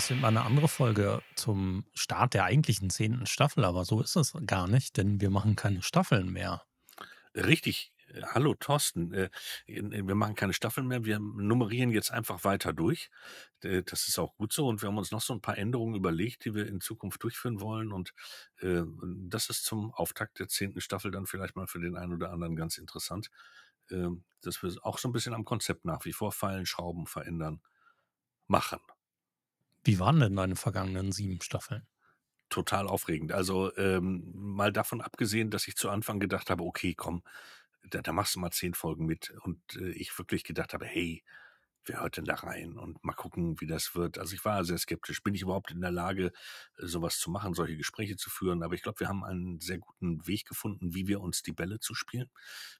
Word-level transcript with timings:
Das 0.00 0.08
wird 0.08 0.22
mal 0.22 0.28
eine 0.28 0.46
andere 0.46 0.66
Folge 0.66 1.22
zum 1.34 1.84
Start 1.92 2.32
der 2.32 2.44
eigentlichen 2.44 2.88
zehnten 2.88 3.26
Staffel, 3.26 3.66
aber 3.66 3.84
so 3.84 4.00
ist 4.00 4.16
es 4.16 4.32
gar 4.46 4.66
nicht, 4.66 4.96
denn 4.96 5.20
wir 5.20 5.28
machen 5.28 5.56
keine 5.56 5.82
Staffeln 5.82 6.32
mehr. 6.32 6.62
Richtig. 7.34 7.92
Äh, 8.06 8.22
hallo 8.22 8.54
Thorsten. 8.54 9.12
Äh, 9.12 9.28
wir 9.66 10.14
machen 10.14 10.36
keine 10.36 10.54
Staffeln 10.54 10.86
mehr. 10.86 11.04
Wir 11.04 11.18
nummerieren 11.18 11.90
jetzt 11.90 12.12
einfach 12.12 12.44
weiter 12.44 12.72
durch. 12.72 13.10
Äh, 13.60 13.82
das 13.82 14.08
ist 14.08 14.18
auch 14.18 14.34
gut 14.36 14.54
so. 14.54 14.68
Und 14.68 14.80
wir 14.80 14.88
haben 14.88 14.96
uns 14.96 15.10
noch 15.10 15.20
so 15.20 15.34
ein 15.34 15.42
paar 15.42 15.58
Änderungen 15.58 15.94
überlegt, 15.96 16.46
die 16.46 16.54
wir 16.54 16.66
in 16.66 16.80
Zukunft 16.80 17.22
durchführen 17.22 17.60
wollen. 17.60 17.92
Und 17.92 18.14
das 18.58 19.50
ist 19.50 19.66
zum 19.66 19.92
Auftakt 19.92 20.38
der 20.38 20.48
zehnten 20.48 20.80
Staffel 20.80 21.10
dann 21.10 21.26
vielleicht 21.26 21.56
mal 21.56 21.66
für 21.66 21.78
den 21.78 21.98
einen 21.98 22.14
oder 22.14 22.30
anderen 22.30 22.56
ganz 22.56 22.78
interessant, 22.78 23.30
ähm, 23.90 24.24
dass 24.40 24.62
wir 24.62 24.74
auch 24.80 24.96
so 24.96 25.10
ein 25.10 25.12
bisschen 25.12 25.34
am 25.34 25.44
Konzept 25.44 25.84
nach 25.84 26.06
wie 26.06 26.14
vor 26.14 26.32
feilen, 26.32 26.64
schrauben, 26.64 27.06
verändern, 27.06 27.60
machen. 28.46 28.80
Wie 29.84 29.98
waren 29.98 30.20
denn 30.20 30.36
deine 30.36 30.56
vergangenen 30.56 31.12
sieben 31.12 31.40
Staffeln? 31.40 31.86
Total 32.48 32.88
aufregend. 32.88 33.30
Also 33.32 33.74
ähm, 33.76 34.32
mal 34.34 34.72
davon 34.72 35.00
abgesehen, 35.00 35.50
dass 35.50 35.68
ich 35.68 35.76
zu 35.76 35.88
Anfang 35.88 36.18
gedacht 36.18 36.50
habe, 36.50 36.64
okay, 36.64 36.94
komm, 36.94 37.22
da, 37.88 38.02
da 38.02 38.12
machst 38.12 38.34
du 38.34 38.40
mal 38.40 38.50
zehn 38.50 38.74
Folgen 38.74 39.06
mit. 39.06 39.30
Und 39.42 39.60
äh, 39.76 39.90
ich 39.90 40.16
wirklich 40.18 40.42
gedacht 40.42 40.74
habe, 40.74 40.84
hey, 40.84 41.22
wer 41.84 42.00
hört 42.00 42.16
denn 42.16 42.24
da 42.24 42.34
rein? 42.34 42.76
Und 42.76 43.02
mal 43.04 43.14
gucken, 43.14 43.60
wie 43.60 43.66
das 43.66 43.94
wird. 43.94 44.18
Also 44.18 44.34
ich 44.34 44.44
war 44.44 44.64
sehr 44.64 44.78
skeptisch. 44.78 45.22
Bin 45.22 45.34
ich 45.34 45.42
überhaupt 45.42 45.70
in 45.70 45.80
der 45.80 45.90
Lage, 45.90 46.26
äh, 46.78 46.86
sowas 46.86 47.18
zu 47.18 47.30
machen, 47.30 47.54
solche 47.54 47.76
Gespräche 47.76 48.16
zu 48.16 48.30
führen? 48.30 48.62
Aber 48.62 48.74
ich 48.74 48.82
glaube, 48.82 49.00
wir 49.00 49.08
haben 49.08 49.24
einen 49.24 49.60
sehr 49.60 49.78
guten 49.78 50.26
Weg 50.26 50.46
gefunden, 50.46 50.94
wie 50.94 51.06
wir 51.06 51.20
uns 51.20 51.42
die 51.42 51.52
Bälle 51.52 51.80
zu 51.80 51.94
spielen, 51.94 52.30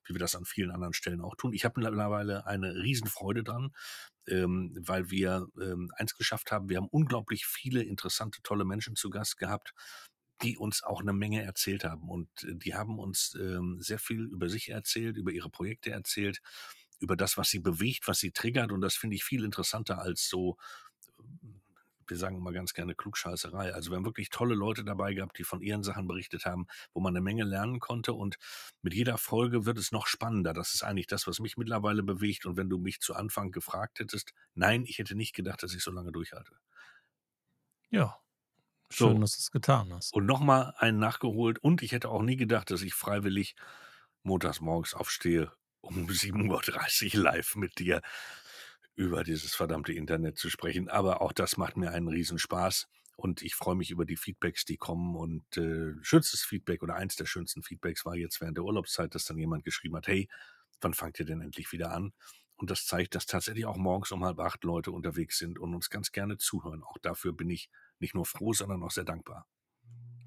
wie 0.05 0.15
wir 0.15 0.20
das 0.20 0.34
an 0.34 0.45
vielen 0.45 0.70
anderen 0.70 0.95
Stellen 0.95 1.20
auch 1.20 1.37
tun. 1.37 1.53
Ich 1.53 1.65
habe 1.65 1.81
mittlerweile 1.81 2.47
eine 2.47 2.75
Riesenfreude 2.75 3.42
dran, 3.45 3.73
ähm, 4.29 4.77
weil 4.81 5.11
wir 5.11 5.47
ähm, 5.61 5.91
eins 5.97 6.14
geschafft 6.14 6.53
haben. 6.53 6.69
Wir 6.69 6.77
haben 6.77 6.89
unglaublich 6.91 7.47
viele 7.47 7.83
interessante, 7.83 8.41
tolle 8.42 8.64
Menschen 8.64 8.97
zu 8.97 9.11
Gast 9.11 9.39
gehabt 9.39 9.75
die 10.42 10.57
uns 10.57 10.83
auch 10.83 11.03
eine 11.03 11.12
Menge 11.12 11.42
erzählt 11.42 11.85
haben. 11.85 12.09
Und 12.09 12.29
äh, 12.45 12.55
die 12.55 12.75
haben 12.75 12.98
uns 12.98 13.37
ähm, 13.39 13.77
sehr 13.81 13.98
viel 13.98 14.23
über 14.23 14.48
sich 14.48 14.70
erzählt, 14.70 15.19
über 15.19 15.33
ihre 15.33 15.51
Projekte 15.51 15.91
erzählt 15.91 16.41
über 17.01 17.17
das, 17.17 17.37
was 17.37 17.51
sie 17.51 17.59
bewegt, 17.59 18.06
was 18.06 18.19
sie 18.19 18.31
triggert. 18.31 18.73
Und 18.73 18.81
das 18.81 18.95
finde 18.95 19.17
ich 19.17 19.25
viel 19.25 19.45
interessanter 19.45 19.98
als 19.98 20.29
so, 20.29 20.56
wir 22.11 22.17
sagen 22.17 22.37
immer 22.37 22.53
ganz 22.53 22.75
gerne 22.75 22.95
Klugscheißerei. 22.95 23.73
Also 23.73 23.91
wir 23.91 23.97
haben 23.97 24.05
wirklich 24.05 24.31
tolle 24.31 24.55
Leute 24.55 24.84
dabei 24.84 25.15
gehabt, 25.15 25.39
die 25.39 25.45
von 25.45 25.62
ihren 25.62 25.83
Sachen 25.83 26.07
berichtet 26.09 26.45
haben, 26.45 26.67
wo 26.92 27.01
man 27.01 27.12
eine 27.15 27.23
Menge 27.23 27.45
lernen 27.45 27.79
konnte. 27.81 28.12
Und 28.12 28.37
mit 28.83 28.95
jeder 28.95 29.17
Folge 29.17 29.65
wird 29.65 29.79
es 29.79 29.92
noch 29.92 30.07
spannender. 30.07 30.53
Das 30.53 30.75
ist 30.75 30.83
eigentlich 30.83 31.07
das, 31.07 31.27
was 31.27 31.39
mich 31.39 31.57
mittlerweile 31.57 32.03
bewegt. 32.03 32.47
Und 32.47 32.57
wenn 32.57 32.69
du 32.69 32.79
mich 32.79 33.01
zu 33.01 33.14
Anfang 33.14 33.53
gefragt 33.53 34.01
hättest, 34.01 34.33
nein, 34.55 34.85
ich 34.85 34.98
hätte 34.98 35.14
nicht 35.14 35.35
gedacht, 35.35 35.62
dass 35.62 35.75
ich 35.75 35.83
so 35.83 35.92
lange 35.92 36.12
durchhalte. 36.12 36.57
Ja, 37.91 38.19
Schön, 38.92 39.14
so. 39.14 39.20
dass 39.20 39.37
du 39.37 39.41
es 39.41 39.51
getan 39.53 39.92
hast. 39.92 40.12
Und 40.12 40.27
nochmal 40.27 40.75
einen 40.79 40.98
nachgeholt. 40.98 41.61
Und 41.61 41.83
ich 41.83 41.92
hätte 41.92 42.09
auch 42.09 42.23
nie 42.23 42.37
gedacht, 42.37 42.70
dass 42.73 42.83
ich 42.83 42.92
freiwillig 42.92 43.55
montags 44.24 44.61
morgens 44.61 44.95
aufstehe 44.95 45.53
um 45.90 46.06
7.30 46.08 47.17
Uhr 47.17 47.23
live 47.23 47.56
mit 47.56 47.78
dir 47.78 48.01
über 48.96 49.24
dieses 49.24 49.55
verdammte 49.55 49.92
Internet 49.92 50.39
zu 50.39 50.51
sprechen. 50.51 50.89
Aber 50.89 51.23
auch 51.23 51.33
das 51.33 51.56
macht 51.56 51.77
mir 51.77 51.90
einen 51.90 52.08
Riesenspaß. 52.08 52.86
Und 53.17 53.42
ich 53.42 53.55
freue 53.55 53.74
mich 53.74 53.90
über 53.90 54.06
die 54.06 54.17
Feedbacks, 54.17 54.64
die 54.64 54.77
kommen. 54.77 55.14
Und 55.14 55.56
äh, 55.56 55.92
schönstes 56.02 56.42
Feedback 56.42 56.83
oder 56.83 56.95
eins 56.95 57.17
der 57.17 57.27
schönsten 57.27 57.62
Feedbacks 57.62 58.05
war 58.06 58.17
jetzt 58.17 58.40
während 58.40 58.56
der 58.56 58.64
Urlaubszeit, 58.64 59.14
dass 59.14 59.27
dann 59.27 59.39
jemand 59.39 59.64
geschrieben 59.64 59.96
hat, 59.96 60.06
hey, 60.06 60.29
wann 60.80 60.95
fangt 60.95 61.18
ihr 61.18 61.27
denn 61.27 61.40
endlich 61.40 61.73
wieder 61.73 61.92
an? 61.92 62.12
Und 62.56 62.70
das 62.70 62.84
zeigt, 62.84 63.14
dass 63.14 63.27
tatsächlich 63.27 63.64
auch 63.67 63.77
morgens 63.77 64.12
um 64.12 64.24
halb 64.24 64.39
acht 64.39 64.64
Leute 64.64 64.90
unterwegs 64.92 65.39
sind 65.39 65.58
und 65.58 65.74
uns 65.74 65.89
ganz 65.90 66.12
gerne 66.12 66.36
zuhören. 66.36 66.83
Auch 66.83 66.98
dafür 66.98 67.33
bin 67.33 67.48
ich 67.50 67.70
nicht 67.98 68.14
nur 68.14 68.27
froh, 68.27 68.52
sondern 68.52 68.83
auch 68.83 68.90
sehr 68.90 69.05
dankbar. 69.05 69.46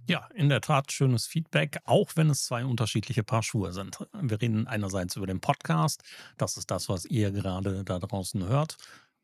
Ja, 0.09 0.27
in 0.35 0.49
der 0.49 0.59
Tat 0.59 0.91
schönes 0.91 1.27
Feedback, 1.27 1.79
auch 1.85 2.11
wenn 2.15 2.29
es 2.29 2.43
zwei 2.43 2.65
unterschiedliche 2.65 3.23
Paar 3.23 3.41
Schuhe 3.41 3.71
sind. 3.71 4.05
Wir 4.21 4.41
reden 4.41 4.67
einerseits 4.67 5.15
über 5.15 5.27
den 5.27 5.39
Podcast, 5.39 6.03
das 6.37 6.57
ist 6.57 6.69
das, 6.71 6.89
was 6.89 7.05
ihr 7.05 7.31
gerade 7.31 7.85
da 7.85 7.99
draußen 7.99 8.45
hört. 8.45 8.75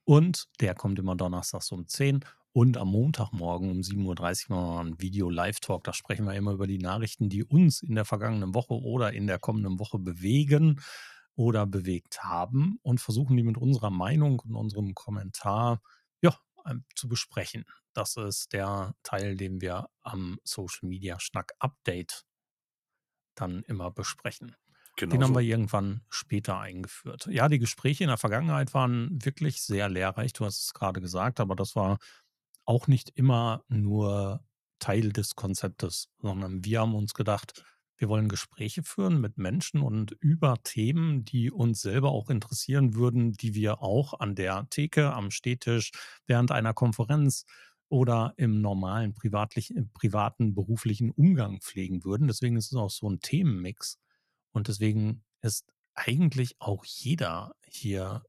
Und 0.05 0.47
der 0.61 0.75
kommt 0.75 0.97
immer 0.97 1.17
donnerstags 1.17 1.71
um 1.73 1.85
10 1.85 2.23
und 2.53 2.77
am 2.77 2.91
Montagmorgen 2.91 3.69
um 3.69 3.79
7.30 3.79 4.49
Uhr 4.49 4.55
machen 4.55 4.73
wir 4.73 4.79
ein 4.79 5.01
Video-Live-Talk. 5.01 5.83
Da 5.83 5.91
sprechen 5.91 6.25
wir 6.25 6.33
immer 6.33 6.53
über 6.53 6.65
die 6.65 6.79
Nachrichten, 6.79 7.27
die 7.27 7.43
uns 7.43 7.81
in 7.81 7.95
der 7.95 8.05
vergangenen 8.05 8.55
Woche 8.55 8.73
oder 8.73 9.11
in 9.11 9.27
der 9.27 9.37
kommenden 9.37 9.79
Woche 9.79 9.99
bewegen 9.99 10.79
oder 11.35 11.67
bewegt 11.67 12.23
haben 12.23 12.79
und 12.83 13.01
versuchen 13.01 13.35
die 13.35 13.43
mit 13.43 13.57
unserer 13.57 13.91
Meinung 13.91 14.39
und 14.39 14.55
unserem 14.55 14.95
Kommentar 14.95 15.73
ja, 15.73 15.81
zu 16.95 17.07
besprechen. 17.07 17.65
Das 17.93 18.17
ist 18.17 18.53
der 18.53 18.95
Teil, 19.03 19.35
den 19.35 19.61
wir 19.61 19.89
am 20.01 20.39
Social 20.43 20.87
Media 20.87 21.19
Schnack 21.19 21.53
Update 21.59 22.25
dann 23.35 23.63
immer 23.63 23.91
besprechen. 23.91 24.55
Genau 24.97 25.11
Den 25.11 25.23
haben 25.23 25.35
wir 25.35 25.41
irgendwann 25.41 26.01
später 26.09 26.59
eingeführt. 26.59 27.27
Ja, 27.27 27.47
die 27.47 27.59
Gespräche 27.59 28.03
in 28.03 28.09
der 28.09 28.17
Vergangenheit 28.17 28.73
waren 28.73 29.23
wirklich 29.23 29.61
sehr 29.61 29.87
lehrreich. 29.87 30.33
Du 30.33 30.45
hast 30.45 30.61
es 30.61 30.73
gerade 30.73 30.99
gesagt, 30.99 31.39
aber 31.39 31.55
das 31.55 31.75
war 31.75 31.99
auch 32.65 32.87
nicht 32.87 33.09
immer 33.15 33.63
nur 33.69 34.43
Teil 34.79 35.11
des 35.13 35.35
Konzeptes, 35.35 36.09
sondern 36.19 36.65
wir 36.65 36.81
haben 36.81 36.95
uns 36.95 37.13
gedacht, 37.13 37.63
wir 37.99 38.07
wollen 38.07 38.29
Gespräche 38.29 38.81
führen 38.81 39.19
mit 39.19 39.37
Menschen 39.37 39.81
und 39.81 40.11
über 40.21 40.55
Themen, 40.63 41.25
die 41.25 41.51
uns 41.51 41.81
selber 41.81 42.11
auch 42.11 42.29
interessieren 42.29 42.95
würden, 42.95 43.33
die 43.33 43.53
wir 43.53 43.81
auch 43.81 44.19
an 44.19 44.35
der 44.35 44.67
Theke, 44.69 45.13
am 45.13 45.31
Stehtisch, 45.31 45.91
während 46.25 46.51
einer 46.51 46.73
Konferenz 46.73 47.45
oder 47.89 48.33
im 48.37 48.61
normalen 48.61 49.13
privatlichen, 49.13 49.91
privaten, 49.91 50.55
beruflichen 50.55 51.11
Umgang 51.11 51.59
pflegen 51.59 52.05
würden. 52.05 52.27
Deswegen 52.27 52.55
ist 52.55 52.71
es 52.71 52.77
auch 52.77 52.89
so 52.89 53.09
ein 53.09 53.19
Themenmix. 53.19 53.99
Und 54.51 54.69
deswegen 54.69 55.25
ist 55.41 55.65
eigentlich 55.93 56.55
auch 56.59 56.85
jeder 56.85 57.53
hier 57.67 58.23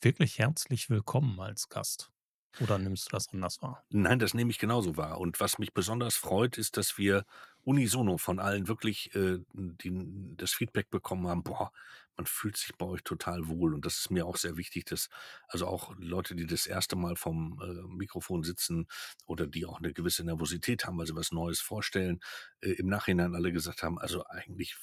wirklich 0.00 0.38
herzlich 0.38 0.88
willkommen 0.88 1.38
als 1.40 1.68
Gast. 1.68 2.10
Oder 2.58 2.78
nimmst 2.78 3.06
du 3.06 3.10
das 3.16 3.28
anders 3.32 3.62
wahr? 3.62 3.84
Nein, 3.90 4.18
das 4.18 4.34
nehme 4.34 4.50
ich 4.50 4.58
genauso 4.58 4.96
wahr. 4.96 5.18
Und 5.20 5.40
was 5.40 5.58
mich 5.58 5.72
besonders 5.72 6.16
freut, 6.16 6.58
ist, 6.58 6.76
dass 6.76 6.98
wir 6.98 7.24
unisono 7.62 8.18
von 8.18 8.38
allen 8.38 8.68
wirklich 8.68 9.14
äh, 9.14 9.38
die, 9.52 10.36
das 10.36 10.52
Feedback 10.52 10.90
bekommen 10.90 11.28
haben, 11.28 11.42
boah, 11.42 11.72
man 12.16 12.26
fühlt 12.26 12.56
sich 12.56 12.74
bei 12.76 12.86
euch 12.86 13.02
total 13.02 13.48
wohl. 13.48 13.74
Und 13.74 13.86
das 13.86 13.98
ist 13.98 14.10
mir 14.10 14.26
auch 14.26 14.36
sehr 14.36 14.56
wichtig, 14.56 14.84
dass 14.86 15.08
also 15.48 15.66
auch 15.66 15.94
Leute, 15.98 16.34
die 16.34 16.46
das 16.46 16.66
erste 16.66 16.96
Mal 16.96 17.16
vom 17.16 17.60
äh, 17.62 17.86
Mikrofon 17.88 18.42
sitzen 18.42 18.86
oder 19.26 19.46
die 19.46 19.66
auch 19.66 19.78
eine 19.78 19.92
gewisse 19.92 20.24
Nervosität 20.24 20.84
haben, 20.84 20.98
weil 20.98 21.06
sie 21.06 21.16
was 21.16 21.32
Neues 21.32 21.60
vorstellen, 21.60 22.20
äh, 22.60 22.72
im 22.72 22.86
Nachhinein 22.88 23.34
alle 23.34 23.52
gesagt 23.52 23.82
haben, 23.82 23.98
also 23.98 24.24
eigentlich 24.26 24.76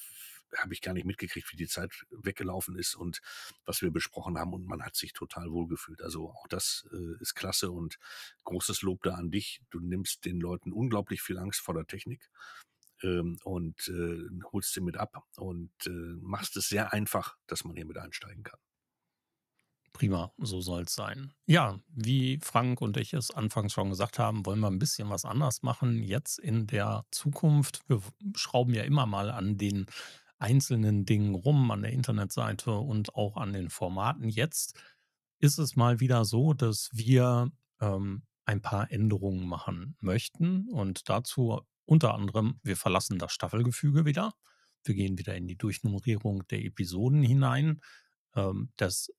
habe 0.56 0.74
ich 0.74 0.82
gar 0.82 0.94
nicht 0.94 1.06
mitgekriegt, 1.06 1.52
wie 1.52 1.58
die 1.58 1.68
Zeit 1.68 2.06
weggelaufen 2.10 2.78
ist 2.78 2.96
und 2.96 3.22
was 3.66 3.82
wir 3.82 3.92
besprochen 3.92 4.38
haben 4.38 4.54
und 4.54 4.66
man 4.66 4.84
hat 4.84 4.96
sich 4.96 5.14
total 5.14 5.52
wohlgefühlt. 5.52 6.02
Also 6.02 6.30
auch 6.30 6.48
das 6.48 6.88
äh, 6.92 7.22
ist 7.22 7.36
klasse 7.36 7.72
und 7.72 7.98
großes 8.44 8.82
Lob 8.82 9.04
da 9.04 9.16
an 9.16 9.32
dich. 9.32 9.62
Du 9.70 9.80
nimmst 9.80 10.26
den 10.26 10.40
Leuten 10.40 10.72
unglaublich 10.72 11.22
viel 11.22 11.38
Angst 11.38 11.62
vor 11.62 11.74
der 11.74 11.86
Technik 11.86 12.30
ähm, 13.04 13.38
und 13.44 13.88
äh, 13.88 14.28
holst 14.52 14.74
sie 14.74 14.82
mit 14.82 14.98
ab 14.98 15.24
und 15.38 15.72
äh, 15.86 15.90
machst 16.22 16.58
es 16.58 16.70
sehr 16.70 16.94
einfach, 16.94 17.36
dass 17.48 17.64
man 17.64 17.76
hier 17.76 17.86
mit 17.86 17.98
einsteigen 17.98 18.44
kann. 18.44 18.60
Prima, 19.98 20.32
so 20.38 20.62
soll 20.62 20.84
es 20.84 20.94
sein. 20.94 21.34
Ja, 21.48 21.80
wie 21.88 22.40
Frank 22.44 22.82
und 22.82 22.98
ich 22.98 23.14
es 23.14 23.32
anfangs 23.32 23.74
schon 23.74 23.90
gesagt 23.90 24.20
haben, 24.20 24.46
wollen 24.46 24.60
wir 24.60 24.70
ein 24.70 24.78
bisschen 24.78 25.10
was 25.10 25.26
anders 25.26 25.64
machen 25.64 26.04
jetzt 26.04 26.38
in 26.38 26.68
der 26.68 27.06
Zukunft. 27.10 27.80
Wir 27.88 28.00
schrauben 28.36 28.76
ja 28.76 28.84
immer 28.84 29.08
mal 29.08 29.32
an 29.32 29.58
den 29.58 29.88
einzelnen 30.40 31.06
Dingen 31.06 31.36
rum, 31.36 31.72
an 31.72 31.82
der 31.82 31.92
Internetseite 31.92 32.72
und 32.72 33.16
auch 33.16 33.38
an 33.38 33.54
den 33.54 33.70
Formaten. 33.70 34.30
Jetzt 34.30 34.80
ist 35.40 35.58
es 35.58 35.76
mal 35.76 36.00
wieder 36.00 36.26
so, 36.26 36.54
dass 36.54 36.90
wir 36.94 37.52
ähm, 37.80 38.24
ein 38.46 38.62
paar 38.62 38.92
Änderungen 38.92 39.48
machen 39.48 39.96
möchten 40.00 40.70
und 40.70 41.10
dazu 41.10 41.62
unter 41.86 42.14
anderem, 42.14 42.60
wir 42.64 42.76
verlassen 42.76 43.18
das 43.18 43.34
Staffelgefüge 43.34 44.06
wieder. 44.06 44.34
Wir 44.84 44.96
gehen 44.96 45.18
wieder 45.18 45.36
in 45.36 45.48
die 45.48 45.58
Durchnummerierung 45.58 46.46
der 46.48 46.64
Episoden 46.64 47.24
hinein. 47.24 47.82
Ähm, 48.36 48.72
das 48.78 49.12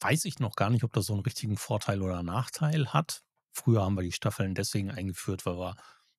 weiß 0.00 0.26
ich 0.26 0.38
noch 0.38 0.56
gar 0.56 0.70
nicht, 0.70 0.84
ob 0.84 0.92
das 0.92 1.06
so 1.06 1.14
einen 1.14 1.22
richtigen 1.22 1.56
Vorteil 1.56 2.02
oder 2.02 2.22
Nachteil 2.22 2.92
hat. 2.92 3.22
Früher 3.52 3.82
haben 3.82 3.96
wir 3.96 4.02
die 4.02 4.12
Staffeln 4.12 4.54
deswegen 4.54 4.90
eingeführt, 4.90 5.46
weil 5.46 5.56
wir 5.56 5.76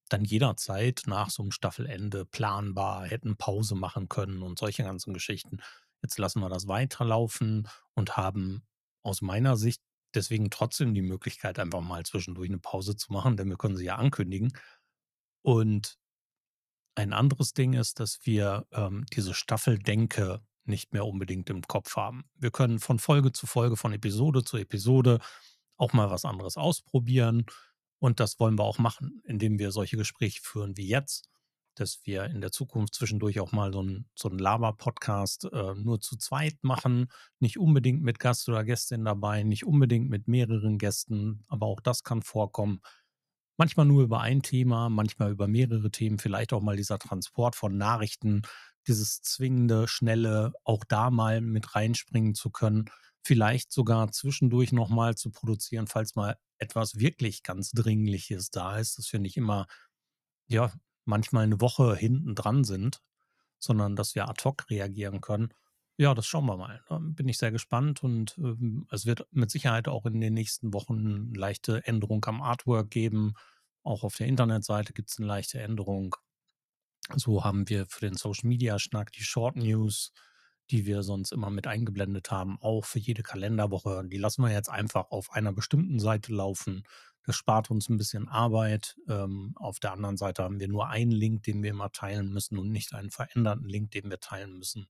dann 0.09 0.23
jederzeit 0.23 1.03
nach 1.05 1.29
so 1.29 1.43
einem 1.43 1.51
Staffelende 1.51 2.25
planbar 2.25 3.05
hätten 3.05 3.37
Pause 3.37 3.75
machen 3.75 4.09
können 4.09 4.41
und 4.41 4.59
solche 4.59 4.83
ganzen 4.83 5.13
Geschichten. 5.13 5.59
Jetzt 6.01 6.17
lassen 6.19 6.39
wir 6.41 6.49
das 6.49 6.67
weiterlaufen 6.67 7.67
und 7.93 8.17
haben 8.17 8.63
aus 9.03 9.21
meiner 9.21 9.57
Sicht 9.57 9.81
deswegen 10.13 10.49
trotzdem 10.49 10.93
die 10.93 11.01
Möglichkeit, 11.01 11.59
einfach 11.59 11.81
mal 11.81 12.05
zwischendurch 12.05 12.49
eine 12.49 12.59
Pause 12.59 12.95
zu 12.95 13.11
machen, 13.11 13.37
denn 13.37 13.49
wir 13.49 13.57
können 13.57 13.77
sie 13.77 13.85
ja 13.85 13.95
ankündigen. 13.95 14.53
Und 15.41 15.97
ein 16.95 17.13
anderes 17.13 17.53
Ding 17.53 17.73
ist, 17.73 17.99
dass 17.99 18.19
wir 18.23 18.65
ähm, 18.71 19.05
diese 19.13 19.33
Staffeldenke 19.33 20.41
nicht 20.65 20.93
mehr 20.93 21.05
unbedingt 21.05 21.49
im 21.49 21.61
Kopf 21.61 21.95
haben. 21.95 22.25
Wir 22.35 22.51
können 22.51 22.79
von 22.79 22.99
Folge 22.99 23.31
zu 23.31 23.47
Folge, 23.47 23.77
von 23.77 23.93
Episode 23.93 24.43
zu 24.43 24.57
Episode 24.57 25.19
auch 25.77 25.93
mal 25.93 26.09
was 26.09 26.25
anderes 26.25 26.57
ausprobieren. 26.57 27.45
Und 27.99 28.19
das 28.19 28.39
wollen 28.39 28.57
wir 28.57 28.63
auch 28.63 28.77
machen, 28.77 29.21
indem 29.25 29.59
wir 29.59 29.71
solche 29.71 29.97
Gespräche 29.97 30.41
führen 30.41 30.77
wie 30.77 30.87
jetzt, 30.87 31.29
dass 31.75 31.99
wir 32.05 32.25
in 32.25 32.41
der 32.41 32.51
Zukunft 32.51 32.95
zwischendurch 32.95 33.39
auch 33.39 33.51
mal 33.51 33.71
so 33.71 33.79
einen 33.79 34.09
so 34.15 34.29
Laber-Podcast 34.29 35.45
äh, 35.51 35.73
nur 35.75 35.99
zu 35.99 36.17
zweit 36.17 36.57
machen, 36.61 37.07
nicht 37.39 37.57
unbedingt 37.57 38.01
mit 38.01 38.19
Gast 38.19 38.49
oder 38.49 38.63
Gästin 38.63 39.05
dabei, 39.05 39.43
nicht 39.43 39.65
unbedingt 39.65 40.09
mit 40.09 40.27
mehreren 40.27 40.77
Gästen, 40.77 41.43
aber 41.47 41.67
auch 41.67 41.79
das 41.79 42.03
kann 42.03 42.21
vorkommen. 42.21 42.81
Manchmal 43.57 43.87
nur 43.87 44.03
über 44.03 44.21
ein 44.21 44.43
Thema, 44.43 44.89
manchmal 44.89 45.31
über 45.31 45.47
mehrere 45.47 45.89
Themen, 45.89 46.19
vielleicht 46.19 46.53
auch 46.53 46.61
mal 46.61 46.77
dieser 46.77 46.99
Transport 46.99 47.55
von 47.55 47.75
Nachrichten, 47.75 48.43
dieses 48.87 49.21
zwingende, 49.21 49.87
schnelle, 49.87 50.53
auch 50.63 50.83
da 50.87 51.09
mal 51.09 51.41
mit 51.41 51.75
reinspringen 51.75 52.35
zu 52.35 52.51
können, 52.51 52.85
vielleicht 53.27 53.73
sogar 53.73 54.09
zwischendurch 54.11 54.71
nochmal 54.71 55.15
zu 55.15 55.29
produzieren, 55.31 55.87
falls 55.87 56.15
mal 56.15 56.37
etwas 56.57 56.97
wirklich 56.97 57.43
ganz 57.43 57.71
Dringliches 57.71 58.51
da 58.51 58.77
ist, 58.77 58.97
dass 58.97 59.11
wir 59.11 59.19
nicht 59.19 59.35
immer, 59.35 59.67
ja, 60.47 60.71
manchmal 61.03 61.43
eine 61.43 61.59
Woche 61.59 61.95
hinten 61.95 62.35
dran 62.35 62.63
sind, 62.63 63.01
sondern 63.59 63.95
dass 63.95 64.15
wir 64.15 64.29
ad 64.29 64.41
hoc 64.45 64.69
reagieren 64.69 65.19
können. 65.19 65.53
Ja, 65.97 66.13
das 66.13 66.25
schauen 66.25 66.45
wir 66.45 66.57
mal. 66.57 66.81
Da 66.87 66.99
bin 66.99 67.27
ich 67.27 67.37
sehr 67.37 67.51
gespannt 67.51 68.01
und 68.03 68.37
ähm, 68.37 68.87
es 68.91 69.05
wird 69.05 69.27
mit 69.31 69.51
Sicherheit 69.51 69.87
auch 69.87 70.05
in 70.05 70.21
den 70.21 70.33
nächsten 70.33 70.73
Wochen 70.73 70.99
eine 70.99 71.37
leichte 71.37 71.85
Änderung 71.85 72.23
am 72.25 72.41
Artwork 72.41 72.89
geben. 72.91 73.33
Auch 73.83 74.03
auf 74.03 74.15
der 74.15 74.27
Internetseite 74.27 74.93
gibt 74.93 75.09
es 75.09 75.17
eine 75.17 75.27
leichte 75.27 75.59
Änderung. 75.59 76.15
So 77.15 77.43
haben 77.43 77.67
wir 77.67 77.87
für 77.87 78.05
den 78.05 78.15
Social 78.15 78.47
Media 78.47 78.79
Schnack 78.79 79.11
die 79.11 79.23
Short 79.23 79.55
News, 79.55 80.13
die 80.69 80.85
wir 80.85 81.03
sonst 81.03 81.31
immer 81.31 81.49
mit 81.49 81.67
eingeblendet 81.67 82.31
haben, 82.31 82.57
auch 82.61 82.85
für 82.85 82.99
jede 82.99 83.23
Kalenderwoche. 83.23 84.03
Die 84.05 84.17
lassen 84.17 84.43
wir 84.43 84.51
jetzt 84.51 84.69
einfach 84.69 85.11
auf 85.11 85.31
einer 85.31 85.53
bestimmten 85.53 85.99
Seite 85.99 86.33
laufen. 86.33 86.83
Das 87.23 87.35
spart 87.35 87.69
uns 87.71 87.89
ein 87.89 87.97
bisschen 87.97 88.27
Arbeit. 88.27 88.95
Ähm, 89.07 89.53
auf 89.55 89.79
der 89.79 89.91
anderen 89.93 90.17
Seite 90.17 90.43
haben 90.43 90.59
wir 90.59 90.67
nur 90.67 90.87
einen 90.87 91.11
Link, 91.11 91.43
den 91.43 91.63
wir 91.63 91.71
immer 91.71 91.91
teilen 91.91 92.31
müssen 92.31 92.57
und 92.57 92.71
nicht 92.71 92.93
einen 92.93 93.11
veränderten 93.11 93.67
Link, 93.67 93.91
den 93.91 94.09
wir 94.09 94.19
teilen 94.19 94.57
müssen. 94.57 94.87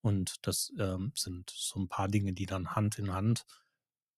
Und 0.00 0.36
das 0.42 0.72
ähm, 0.78 1.12
sind 1.14 1.50
so 1.50 1.80
ein 1.80 1.88
paar 1.88 2.08
Dinge, 2.08 2.32
die 2.32 2.46
dann 2.46 2.74
Hand 2.74 2.98
in 2.98 3.12
Hand 3.12 3.44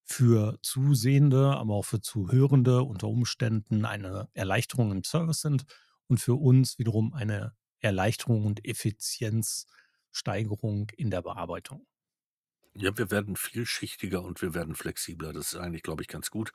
für 0.04 0.58
Zusehende, 0.62 1.56
aber 1.56 1.74
auch 1.74 1.84
für 1.84 2.00
Zuhörende 2.00 2.82
unter 2.82 3.08
Umständen 3.08 3.84
eine 3.84 4.28
Erleichterung 4.32 4.90
im 4.90 5.04
Service 5.04 5.42
sind 5.42 5.64
und 6.06 6.18
für 6.18 6.34
uns 6.34 6.78
wiederum 6.78 7.12
eine 7.12 7.54
Erleichterung 7.80 8.46
und 8.46 8.64
Effizienzsteigerung 10.18 10.90
in 10.96 11.10
der 11.10 11.22
Bearbeitung. 11.22 11.86
Ja, 12.74 12.96
wir 12.96 13.10
werden 13.10 13.34
vielschichtiger 13.34 14.22
und 14.22 14.40
wir 14.40 14.54
werden 14.54 14.76
flexibler. 14.76 15.32
Das 15.32 15.52
ist 15.52 15.56
eigentlich, 15.56 15.82
glaube 15.82 16.02
ich, 16.02 16.08
ganz 16.08 16.30
gut. 16.30 16.52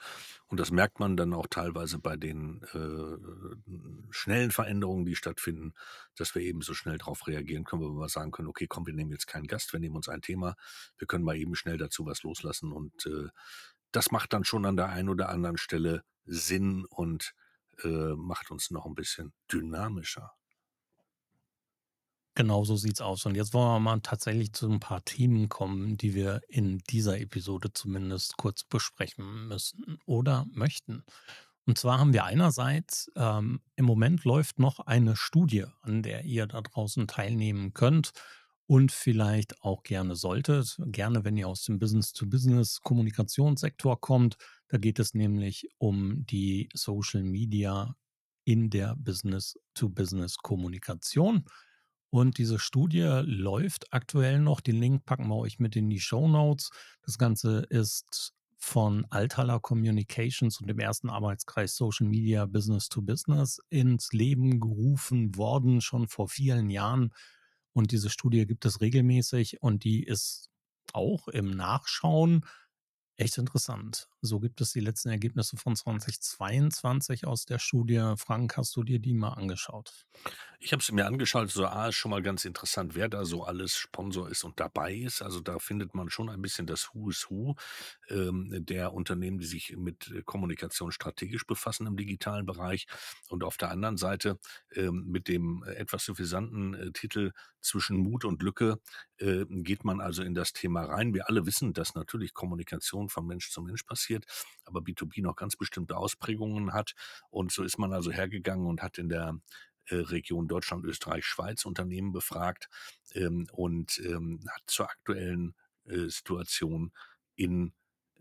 Und 0.47 0.57
das 0.59 0.71
merkt 0.71 0.99
man 0.99 1.17
dann 1.17 1.33
auch 1.33 1.47
teilweise 1.47 1.99
bei 1.99 2.15
den 2.15 2.61
äh, 2.73 4.11
schnellen 4.11 4.51
Veränderungen, 4.51 5.05
die 5.05 5.17
stattfinden, 5.17 5.73
dass 6.15 6.33
wir 6.33 6.41
eben 6.41 6.61
so 6.61 6.73
schnell 6.73 6.97
darauf 6.97 7.27
reagieren 7.27 7.65
können, 7.65 7.81
weil 7.81 8.01
wir 8.01 8.07
sagen 8.07 8.31
können, 8.31 8.47
okay, 8.47 8.67
komm, 8.67 8.85
wir 8.85 8.93
nehmen 8.93 9.11
jetzt 9.11 9.27
keinen 9.27 9.47
Gast, 9.47 9.73
wir 9.73 9.81
nehmen 9.81 9.97
uns 9.97 10.07
ein 10.07 10.21
Thema, 10.21 10.55
wir 10.97 11.07
können 11.07 11.25
mal 11.25 11.35
eben 11.35 11.55
schnell 11.55 11.77
dazu 11.77 12.05
was 12.05 12.23
loslassen. 12.23 12.71
Und 12.71 13.05
äh, 13.05 13.27
das 13.91 14.11
macht 14.11 14.31
dann 14.31 14.45
schon 14.45 14.65
an 14.65 14.77
der 14.77 14.89
einen 14.89 15.09
oder 15.09 15.27
anderen 15.27 15.57
Stelle 15.57 16.03
Sinn 16.25 16.85
und 16.85 17.33
äh, 17.83 18.13
macht 18.15 18.49
uns 18.49 18.71
noch 18.71 18.85
ein 18.85 18.95
bisschen 18.95 19.33
dynamischer. 19.51 20.31
Genau 22.35 22.63
so 22.63 22.75
sieht's 22.75 23.01
aus. 23.01 23.27
Und 23.27 23.35
jetzt 23.35 23.53
wollen 23.53 23.75
wir 23.75 23.79
mal 23.79 23.99
tatsächlich 24.01 24.53
zu 24.53 24.67
ein 24.67 24.79
paar 24.79 25.05
Themen 25.05 25.49
kommen, 25.49 25.97
die 25.97 26.15
wir 26.15 26.41
in 26.47 26.79
dieser 26.89 27.19
Episode 27.19 27.71
zumindest 27.73 28.37
kurz 28.37 28.63
besprechen 28.63 29.47
müssen 29.47 29.99
oder 30.07 30.47
möchten. 30.51 31.03
Und 31.65 31.77
zwar 31.77 31.99
haben 31.99 32.11
wir 32.11 32.25
einerseits, 32.25 33.09
ähm, 33.15 33.61
im 33.75 33.85
Moment 33.85 34.25
läuft 34.25 34.57
noch 34.59 34.79
eine 34.79 35.15
Studie, 35.15 35.65
an 35.81 36.01
der 36.01 36.25
ihr 36.25 36.47
da 36.47 36.61
draußen 36.61 37.05
teilnehmen 37.07 37.73
könnt 37.73 38.11
und 38.65 38.91
vielleicht 38.91 39.61
auch 39.61 39.83
gerne 39.83 40.15
solltet. 40.15 40.75
Gerne, 40.87 41.23
wenn 41.23 41.37
ihr 41.37 41.47
aus 41.47 41.63
dem 41.63 41.77
Business-to-Business-Kommunikationssektor 41.79 44.01
kommt. 44.01 44.37
Da 44.69 44.79
geht 44.79 44.97
es 44.99 45.13
nämlich 45.13 45.69
um 45.77 46.25
die 46.25 46.67
Social 46.73 47.21
Media 47.23 47.95
in 48.43 48.71
der 48.71 48.95
Business-to-Business-Kommunikation. 48.97 51.45
Und 52.13 52.37
diese 52.37 52.59
Studie 52.59 53.23
läuft 53.23 53.91
aktuell 53.91 54.37
noch. 54.37 54.61
Den 54.61 54.79
Link 54.79 55.03
packen 55.03 55.27
wir 55.29 55.35
euch 55.35 55.57
mit 55.57 55.75
in 55.75 55.89
die 55.89 55.99
Show 55.99 56.27
Notes. 56.27 56.69
Das 57.01 57.17
Ganze 57.17 57.61
ist 57.69 58.35
von 58.55 59.07
Althaler 59.09 59.59
Communications 59.59 60.61
und 60.61 60.67
dem 60.67 60.77
ersten 60.77 61.09
Arbeitskreis 61.09 61.75
Social 61.75 62.05
Media 62.05 62.45
Business 62.45 62.87
to 62.87 63.01
Business 63.01 63.59
ins 63.71 64.13
Leben 64.13 64.59
gerufen 64.59 65.35
worden, 65.37 65.81
schon 65.81 66.07
vor 66.07 66.29
vielen 66.29 66.69
Jahren. 66.69 67.15
Und 67.71 67.91
diese 67.91 68.11
Studie 68.11 68.45
gibt 68.45 68.65
es 68.65 68.79
regelmäßig 68.79 69.63
und 69.63 69.83
die 69.83 70.03
ist 70.03 70.51
auch 70.93 71.27
im 71.29 71.49
Nachschauen 71.49 72.45
Echt 73.15 73.37
interessant. 73.37 74.07
So 74.21 74.39
gibt 74.39 74.59
es 74.59 74.71
die 74.71 74.79
letzten 74.79 75.09
Ergebnisse 75.09 75.55
von 75.55 75.75
2022 75.75 77.27
aus 77.27 77.45
der 77.45 77.59
Studie. 77.59 78.13
Frank, 78.17 78.57
hast 78.57 78.75
du 78.75 78.83
dir 78.83 78.97
die 78.97 79.13
mal 79.13 79.33
angeschaut? 79.33 80.07
Ich 80.59 80.71
habe 80.71 80.81
sie 80.81 80.93
mir 80.93 81.05
angeschaut. 81.05 81.51
So, 81.51 81.67
A 81.67 81.89
ist 81.89 81.95
schon 81.95 82.09
mal 82.09 82.23
ganz 82.23 82.43
interessant, 82.43 82.95
wer 82.95 83.09
da 83.09 83.23
so 83.25 83.43
alles 83.43 83.75
Sponsor 83.75 84.29
ist 84.29 84.43
und 84.43 84.59
dabei 84.59 84.95
ist. 84.95 85.21
Also 85.21 85.41
da 85.41 85.59
findet 85.59 85.93
man 85.93 86.09
schon 86.09 86.27
ein 86.27 86.41
bisschen 86.41 86.65
das 86.65 86.89
Who 86.93 87.11
is 87.11 87.27
Who 87.29 87.55
ähm, 88.09 88.49
der 88.65 88.93
Unternehmen, 88.93 89.37
die 89.37 89.45
sich 89.45 89.75
mit 89.77 90.11
Kommunikation 90.25 90.91
strategisch 90.91 91.45
befassen 91.45 91.85
im 91.85 91.97
digitalen 91.97 92.47
Bereich. 92.47 92.87
Und 93.29 93.43
auf 93.43 93.57
der 93.57 93.69
anderen 93.69 93.97
Seite 93.97 94.39
ähm, 94.73 95.05
mit 95.05 95.27
dem 95.27 95.63
äh, 95.67 95.73
etwas 95.73 96.03
suffisanten 96.05 96.73
äh, 96.73 96.91
Titel 96.93 97.31
Zwischen 97.63 97.97
Mut 97.97 98.25
und 98.25 98.43
Lücke 98.43 98.79
äh, 99.17 99.45
geht 99.47 99.85
man 99.85 100.01
also 100.01 100.21
in 100.21 100.33
das 100.33 100.53
Thema 100.53 100.83
rein. 100.83 101.13
Wir 101.13 101.29
alle 101.29 101.45
wissen, 101.45 101.73
dass 101.73 101.95
natürlich 101.95 102.33
Kommunikation 102.33 103.09
von 103.09 103.25
Mensch 103.25 103.49
zu 103.49 103.61
Mensch 103.61 103.83
passiert, 103.83 104.25
aber 104.65 104.81
B2B 104.81 105.21
noch 105.21 105.35
ganz 105.35 105.55
bestimmte 105.55 105.97
Ausprägungen 105.97 106.73
hat. 106.73 106.93
Und 107.29 107.51
so 107.51 107.63
ist 107.63 107.77
man 107.77 107.93
also 107.93 108.11
hergegangen 108.11 108.67
und 108.67 108.81
hat 108.81 108.97
in 108.97 109.09
der 109.09 109.39
äh, 109.85 109.95
Region 109.95 110.47
Deutschland, 110.47 110.85
Österreich, 110.85 111.25
Schweiz 111.25 111.65
Unternehmen 111.65 112.11
befragt 112.11 112.69
ähm, 113.13 113.47
und 113.51 113.99
ähm, 114.05 114.39
hat 114.49 114.63
zur 114.67 114.89
aktuellen 114.89 115.55
äh, 115.85 116.09
Situation 116.09 116.91
in 117.35 117.73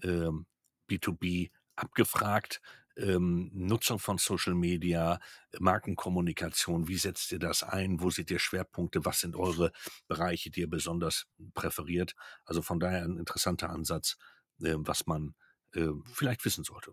ähm, 0.02 0.46
B2B 0.88 1.50
abgefragt, 1.76 2.60
ähm, 2.96 3.50
Nutzung 3.52 3.98
von 3.98 4.18
Social 4.18 4.54
Media, 4.54 5.20
Markenkommunikation, 5.58 6.88
wie 6.88 6.98
setzt 6.98 7.32
ihr 7.32 7.38
das 7.38 7.62
ein? 7.62 8.00
Wo 8.00 8.10
seht 8.10 8.30
ihr 8.30 8.38
Schwerpunkte? 8.38 9.04
Was 9.04 9.20
sind 9.20 9.36
eure 9.36 9.72
Bereiche, 10.08 10.50
die 10.50 10.60
ihr 10.60 10.70
besonders 10.70 11.26
präferiert? 11.54 12.14
Also 12.44 12.62
von 12.62 12.80
daher 12.80 13.04
ein 13.04 13.18
interessanter 13.18 13.70
Ansatz, 13.70 14.16
äh, 14.60 14.74
was 14.76 15.06
man 15.06 15.34
äh, 15.74 15.88
vielleicht 16.12 16.44
wissen 16.44 16.64
sollte. 16.64 16.92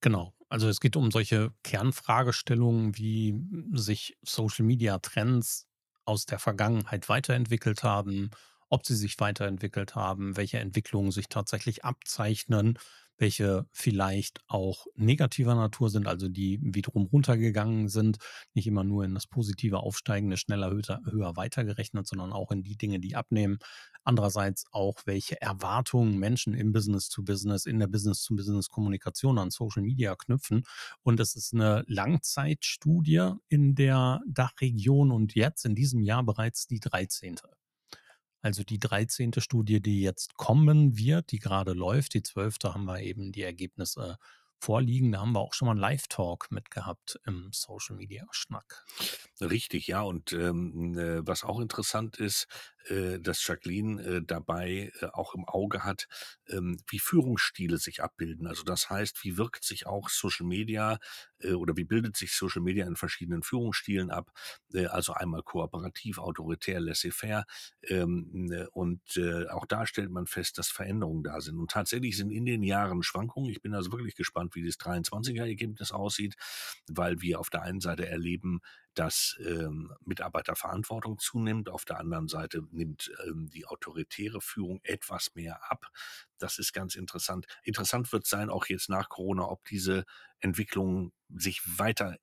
Genau. 0.00 0.34
Also 0.48 0.68
es 0.68 0.80
geht 0.80 0.96
um 0.96 1.10
solche 1.10 1.52
Kernfragestellungen, 1.62 2.96
wie 2.96 3.34
sich 3.72 4.18
Social 4.22 4.64
Media 4.64 4.98
Trends 4.98 5.66
aus 6.04 6.26
der 6.26 6.38
Vergangenheit 6.38 7.08
weiterentwickelt 7.08 7.82
haben, 7.82 8.30
ob 8.68 8.86
sie 8.86 8.96
sich 8.96 9.18
weiterentwickelt 9.20 9.94
haben, 9.94 10.36
welche 10.36 10.58
Entwicklungen 10.58 11.10
sich 11.10 11.28
tatsächlich 11.28 11.84
abzeichnen 11.84 12.78
welche 13.18 13.66
vielleicht 13.72 14.40
auch 14.48 14.86
negativer 14.96 15.54
Natur 15.54 15.90
sind, 15.90 16.06
also 16.06 16.28
die 16.28 16.60
wiederum 16.62 17.06
runtergegangen 17.06 17.88
sind, 17.88 18.18
nicht 18.54 18.66
immer 18.66 18.84
nur 18.84 19.04
in 19.04 19.14
das 19.14 19.26
positive 19.26 19.78
Aufsteigende 19.78 20.36
schneller, 20.36 20.70
höher, 20.70 21.00
höher 21.10 21.36
weitergerechnet, 21.36 22.06
sondern 22.06 22.32
auch 22.32 22.50
in 22.50 22.62
die 22.62 22.76
Dinge, 22.76 23.00
die 23.00 23.16
abnehmen. 23.16 23.58
Andererseits 24.04 24.66
auch, 24.72 25.00
welche 25.06 25.40
Erwartungen 25.40 26.18
Menschen 26.18 26.54
im 26.54 26.72
Business-to-Business, 26.72 27.66
in 27.66 27.78
der 27.78 27.86
Business-to-Business-Kommunikation 27.86 29.38
an 29.38 29.50
Social 29.50 29.82
Media 29.82 30.14
knüpfen. 30.16 30.64
Und 31.02 31.20
es 31.20 31.36
ist 31.36 31.54
eine 31.54 31.84
Langzeitstudie 31.86 33.32
in 33.48 33.74
der 33.74 34.20
Dachregion 34.28 35.10
und 35.10 35.34
jetzt 35.34 35.64
in 35.64 35.74
diesem 35.74 36.02
Jahr 36.02 36.24
bereits 36.24 36.66
die 36.66 36.80
13. 36.80 37.36
Also 38.44 38.62
die 38.62 38.78
dreizehnte 38.78 39.40
Studie, 39.40 39.80
die 39.80 40.02
jetzt 40.02 40.36
kommen 40.36 40.98
wird, 40.98 41.32
die 41.32 41.38
gerade 41.38 41.72
läuft, 41.72 42.12
die 42.12 42.22
zwölfte 42.22 42.74
haben 42.74 42.84
wir 42.84 43.00
eben 43.00 43.32
die 43.32 43.40
Ergebnisse 43.40 44.18
vorliegen. 44.58 45.12
Da 45.12 45.20
haben 45.20 45.32
wir 45.32 45.40
auch 45.40 45.54
schon 45.54 45.64
mal 45.64 45.72
einen 45.72 45.80
Live-Talk 45.80 46.50
mit 46.50 46.70
gehabt 46.70 47.18
im 47.24 47.48
Social 47.54 47.96
Media 47.96 48.26
Schnack. 48.32 48.84
Richtig, 49.40 49.86
ja. 49.86 50.02
Und 50.02 50.34
ähm, 50.34 50.94
äh, 50.98 51.26
was 51.26 51.42
auch 51.42 51.58
interessant 51.58 52.18
ist, 52.18 52.46
dass 53.20 53.46
Jacqueline 53.46 54.02
äh, 54.02 54.22
dabei 54.24 54.92
äh, 55.00 55.06
auch 55.06 55.34
im 55.34 55.44
Auge 55.46 55.84
hat, 55.84 56.06
ähm, 56.48 56.78
wie 56.88 56.98
Führungsstile 56.98 57.78
sich 57.78 58.02
abbilden. 58.02 58.46
Also 58.46 58.62
das 58.62 58.90
heißt, 58.90 59.24
wie 59.24 59.36
wirkt 59.36 59.64
sich 59.64 59.86
auch 59.86 60.08
Social 60.08 60.46
Media 60.46 60.98
äh, 61.40 61.52
oder 61.52 61.76
wie 61.76 61.84
bildet 61.84 62.16
sich 62.16 62.32
Social 62.32 62.62
Media 62.62 62.86
in 62.86 62.96
verschiedenen 62.96 63.42
Führungsstilen 63.42 64.10
ab? 64.10 64.30
Äh, 64.72 64.86
also 64.86 65.12
einmal 65.14 65.42
kooperativ, 65.42 66.18
autoritär, 66.18 66.80
laissez-faire. 66.80 67.44
Ähm, 67.82 68.50
äh, 68.52 68.66
und 68.72 69.00
äh, 69.16 69.46
auch 69.48 69.66
da 69.66 69.86
stellt 69.86 70.10
man 70.10 70.26
fest, 70.26 70.58
dass 70.58 70.68
Veränderungen 70.68 71.22
da 71.22 71.40
sind. 71.40 71.58
Und 71.58 71.70
tatsächlich 71.70 72.16
sind 72.16 72.30
in 72.30 72.44
den 72.44 72.62
Jahren 72.62 73.02
Schwankungen. 73.02 73.50
Ich 73.50 73.62
bin 73.62 73.74
also 73.74 73.92
wirklich 73.92 74.14
gespannt, 74.14 74.54
wie 74.54 74.64
das 74.64 74.78
23er-Ergebnis 74.78 75.92
aussieht, 75.92 76.34
weil 76.88 77.20
wir 77.20 77.40
auf 77.40 77.50
der 77.50 77.62
einen 77.62 77.80
Seite 77.80 78.06
erleben, 78.08 78.60
dass 78.94 79.36
ähm, 79.40 79.92
Mitarbeiterverantwortung 80.04 81.18
zunimmt. 81.18 81.68
Auf 81.68 81.84
der 81.84 81.98
anderen 81.98 82.28
Seite 82.28 82.62
nimmt 82.70 83.12
ähm, 83.26 83.48
die 83.48 83.66
autoritäre 83.66 84.40
Führung 84.40 84.80
etwas 84.82 85.34
mehr 85.34 85.60
ab. 85.70 85.86
Das 86.38 86.58
ist 86.58 86.72
ganz 86.72 86.94
interessant. 86.94 87.46
Interessant 87.62 88.12
wird 88.12 88.26
sein, 88.26 88.50
auch 88.50 88.66
jetzt 88.66 88.88
nach 88.88 89.08
Corona, 89.08 89.48
ob 89.48 89.64
diese 89.64 90.04
Entwicklungen 90.40 91.12
sich 91.28 91.60
weiter 91.78 92.16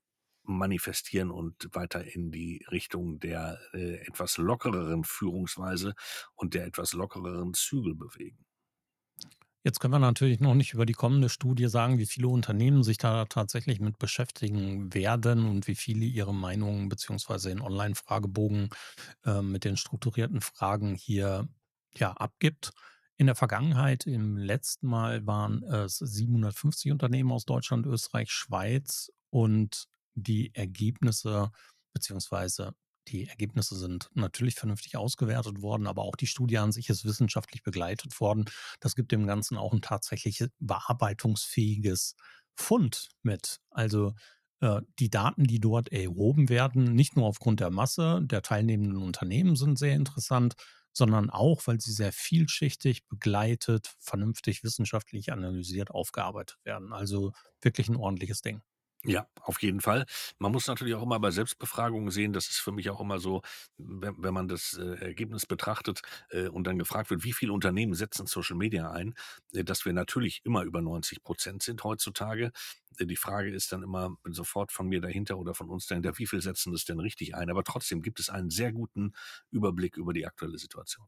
manifestieren 0.44 1.32
und 1.32 1.70
weiter 1.74 2.04
in 2.04 2.32
die 2.32 2.66
Richtung 2.72 3.20
der 3.20 3.60
äh, 3.74 3.96
etwas 4.08 4.38
lockereren 4.38 5.04
Führungsweise 5.04 5.94
und 6.36 6.54
der 6.54 6.66
etwas 6.66 6.94
lockereren 6.94 7.54
Zügel 7.54 7.96
bewegen. 7.96 8.46
Jetzt 9.64 9.80
können 9.80 9.94
wir 9.94 10.00
natürlich 10.00 10.40
noch 10.40 10.56
nicht 10.56 10.74
über 10.74 10.88
die 10.88 10.94
kommende 10.94 11.30
Studie 11.30 11.68
sagen, 11.68 12.00
wie 12.00 12.08
viele 12.08 12.28
Unternehmen 12.30 12.84
sich 12.84 12.98
da 12.98 13.26
tatsächlich 13.26 13.80
mit 13.80 14.00
beschäftigen 14.00 14.92
werden 14.92 15.46
und 15.46 15.68
wie 15.68 15.76
viele 15.76 16.06
ihre 16.06 16.34
Meinungen 16.34 16.90
beziehungsweise 16.90 17.52
in 17.52 17.62
Online-Fragebogen 17.62 18.70
äh, 19.24 19.44
mit 19.44 19.64
den 19.64 19.78
strukturierten 19.78 20.42
Fragen 20.42 20.96
hier 20.96 21.48
ja, 21.94 22.14
abgibt. 22.14 22.72
In 23.18 23.28
der 23.28 23.36
Vergangenheit, 23.36 24.08
im 24.08 24.36
letzten 24.36 24.88
Mal 24.88 25.28
waren 25.28 25.62
es 25.62 26.00
750 26.00 26.92
Unternehmen 26.92 27.32
aus 27.32 27.46
Deutschland, 27.46 27.86
Österreich, 27.86 28.32
Schweiz 28.32 29.12
und 29.30 29.86
die 30.16 30.56
Ergebnisse 30.56 31.52
beziehungsweise 31.94 32.74
die 33.08 33.28
Ergebnisse 33.28 33.76
sind 33.76 34.10
natürlich 34.14 34.56
vernünftig 34.56 34.96
ausgewertet 34.98 35.62
worden, 35.62 35.88
aber 35.88 36.04
auch 36.04 36.16
die 36.16 36.28
Studie 36.28 36.58
an 36.58 36.72
sich 36.72 36.90
ist 36.90 37.06
wissenschaftlich 37.06 37.64
begleitet 37.64 38.20
worden. 38.20 38.46
Das 38.80 38.96
gibt 38.96 39.12
dem 39.12 39.28
Ganzen 39.28 39.58
auch 39.58 39.74
ein 39.74 39.82
tatsächlich 39.82 40.46
bearbeitungsfähiges 40.60 42.16
Fund 42.56 43.10
mit. 43.24 43.60
Also 43.70 44.14
äh, 44.62 44.82
die 45.00 45.10
Daten, 45.10 45.46
die 45.46 45.60
dort 45.60 45.92
erhoben 45.92 46.50
werden, 46.50 46.84
nicht 46.96 47.16
nur 47.16 47.26
aufgrund 47.26 47.60
der 47.60 47.72
Masse 47.72 48.22
der 48.24 48.42
teilnehmenden 48.42 49.02
Unternehmen 49.02 49.56
sind 49.56 49.78
sehr 49.78 49.96
interessant, 49.96 50.56
sondern 50.94 51.30
auch, 51.30 51.66
weil 51.68 51.80
sie 51.80 51.94
sehr 51.94 52.12
vielschichtig 52.12 53.08
begleitet, 53.08 53.96
vernünftig 54.00 54.64
wissenschaftlich 54.64 55.32
analysiert 55.32 55.92
aufgearbeitet 55.92 56.58
werden. 56.64 56.94
Also 56.94 57.32
wirklich 57.62 57.90
ein 57.90 57.96
ordentliches 57.96 58.42
Ding. 58.42 58.62
Ja, 59.04 59.28
auf 59.42 59.62
jeden 59.64 59.82
Fall. 59.82 60.06
Man 60.38 60.52
muss 60.52 60.68
natürlich 60.68 60.94
auch 60.94 61.02
immer 61.02 61.20
bei 61.20 61.32
Selbstbefragungen 61.32 62.12
sehen, 62.12 62.34
das 62.34 62.50
ist 62.50 62.60
für 62.60 62.72
mich 62.72 62.88
auch 62.92 63.02
immer 63.02 63.20
so, 63.20 63.42
wenn, 63.78 64.14
wenn 64.22 64.34
man 64.34 64.48
das 64.48 64.78
äh, 64.78 64.94
Ergebnis 65.04 65.48
betrachtet 65.48 66.02
äh, 66.30 66.48
und 66.50 66.68
dann 66.68 66.78
gefragt 66.78 67.10
wird, 67.10 67.24
wie 67.24 67.34
viele 67.34 67.52
Unternehmen 67.52 67.96
setzen 67.96 68.28
Social 68.28 68.56
Media 68.56 68.92
ein, 68.92 69.16
äh, 69.54 69.64
dass 69.64 69.86
wir 69.86 69.94
natürlich 69.94 70.42
immer 70.44 70.62
über 70.64 70.82
90 70.82 71.24
Prozent 71.24 71.64
sind 71.64 71.84
heutzutage. 71.84 72.52
Äh, 73.00 73.08
die 73.08 73.16
Frage 73.16 73.52
ist 73.52 73.72
dann 73.72 73.82
immer 73.82 74.18
sofort 74.26 74.72
von 74.72 74.88
mir 74.88 75.02
dahinter 75.02 75.40
oder 75.40 75.56
von 75.56 75.70
uns 75.70 75.88
dahinter, 75.88 76.20
wie 76.20 76.28
viel 76.28 76.42
setzen 76.44 76.72
das 76.72 76.86
denn 76.86 77.00
richtig 77.00 77.34
ein? 77.34 77.50
Aber 77.50 77.64
trotzdem 77.64 78.04
gibt 78.04 78.20
es 78.20 78.30
einen 78.30 78.52
sehr 78.52 78.72
guten 78.72 79.14
Überblick 79.50 79.98
über 79.98 80.14
die 80.14 80.28
aktuelle 80.28 80.60
Situation. 80.60 81.08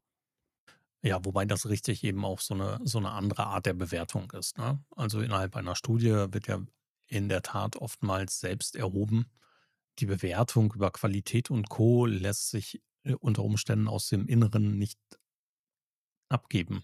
Ja, 1.01 1.23
wobei 1.25 1.45
das 1.45 1.67
richtig 1.67 2.03
eben 2.03 2.23
auch 2.23 2.39
so 2.39 2.53
eine, 2.53 2.79
so 2.83 2.97
eine 2.97 3.11
andere 3.11 3.45
Art 3.47 3.65
der 3.65 3.73
Bewertung 3.73 4.31
ist. 4.31 4.57
Ne? 4.57 4.81
Also 4.95 5.19
innerhalb 5.21 5.55
einer 5.57 5.75
Studie 5.75 6.11
wird 6.29 6.47
ja 6.47 6.59
in 7.07 7.29
der 7.29 7.41
Tat 7.41 7.75
oftmals 7.75 8.39
selbst 8.39 8.75
erhoben. 8.75 9.29
Die 9.99 10.05
Bewertung 10.05 10.73
über 10.73 10.91
Qualität 10.91 11.51
und 11.51 11.69
Co. 11.69 12.05
lässt 12.05 12.49
sich 12.49 12.81
äh, 13.03 13.13
unter 13.13 13.43
Umständen 13.43 13.87
aus 13.87 14.07
dem 14.07 14.27
Inneren 14.27 14.77
nicht 14.77 14.99
abgeben. 16.29 16.83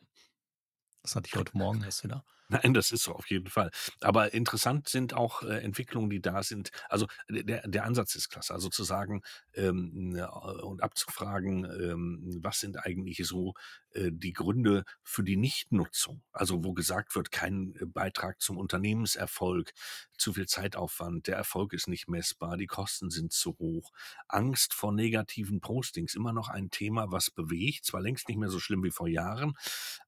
Das 1.02 1.16
hatte 1.16 1.28
ich 1.28 1.36
heute 1.36 1.58
Morgen 1.58 1.82
erst 1.84 2.04
wieder. 2.04 2.24
Nein, 2.52 2.74
das 2.74 2.92
ist 2.92 3.04
so 3.04 3.14
auf 3.14 3.30
jeden 3.30 3.48
Fall. 3.48 3.70
Aber 4.02 4.34
interessant 4.34 4.90
sind 4.90 5.14
auch 5.14 5.44
äh, 5.44 5.60
Entwicklungen, 5.62 6.10
die 6.10 6.20
da 6.20 6.42
sind. 6.42 6.72
Also 6.90 7.06
der, 7.30 7.68
der 7.68 7.86
Ansatz 7.86 8.16
ist 8.16 8.30
klasse. 8.30 8.54
Also 8.56 8.70
zu 8.70 8.84
sagen 8.84 9.22
ähm, 9.54 10.16
äh, 10.16 10.24
und 10.64 10.82
abzufragen, 10.82 11.66
ähm, 11.66 12.40
was 12.42 12.60
sind 12.60 12.84
eigentlich 12.84 13.20
so 13.28 13.54
äh, 13.94 14.10
die 14.12 14.34
Gründe 14.34 14.84
für 15.04 15.24
die 15.24 15.38
Nichtnutzung? 15.38 16.24
Also 16.32 16.64
wo 16.64 16.74
gesagt 16.74 17.16
wird, 17.16 17.32
kein 17.32 17.76
äh, 17.80 17.86
Beitrag 17.86 18.42
zum 18.42 18.58
Unternehmenserfolg, 18.58 19.72
zu 20.18 20.34
viel 20.34 20.48
Zeitaufwand, 20.48 21.28
der 21.28 21.38
Erfolg 21.38 21.74
ist 21.74 21.88
nicht 21.88 22.08
messbar, 22.10 22.58
die 22.58 22.66
Kosten 22.68 23.12
sind 23.12 23.32
zu 23.32 23.58
hoch, 23.60 23.92
Angst 24.28 24.74
vor 24.74 24.92
negativen 24.92 25.62
Postings, 25.62 26.16
immer 26.16 26.34
noch 26.34 26.50
ein 26.50 26.72
Thema, 26.72 27.12
was 27.12 27.30
bewegt, 27.32 27.86
zwar 27.86 28.02
längst 28.02 28.28
nicht 28.28 28.38
mehr 28.38 28.50
so 28.50 28.60
schlimm 28.60 28.84
wie 28.84 28.92
vor 28.92 29.08
Jahren, 29.08 29.54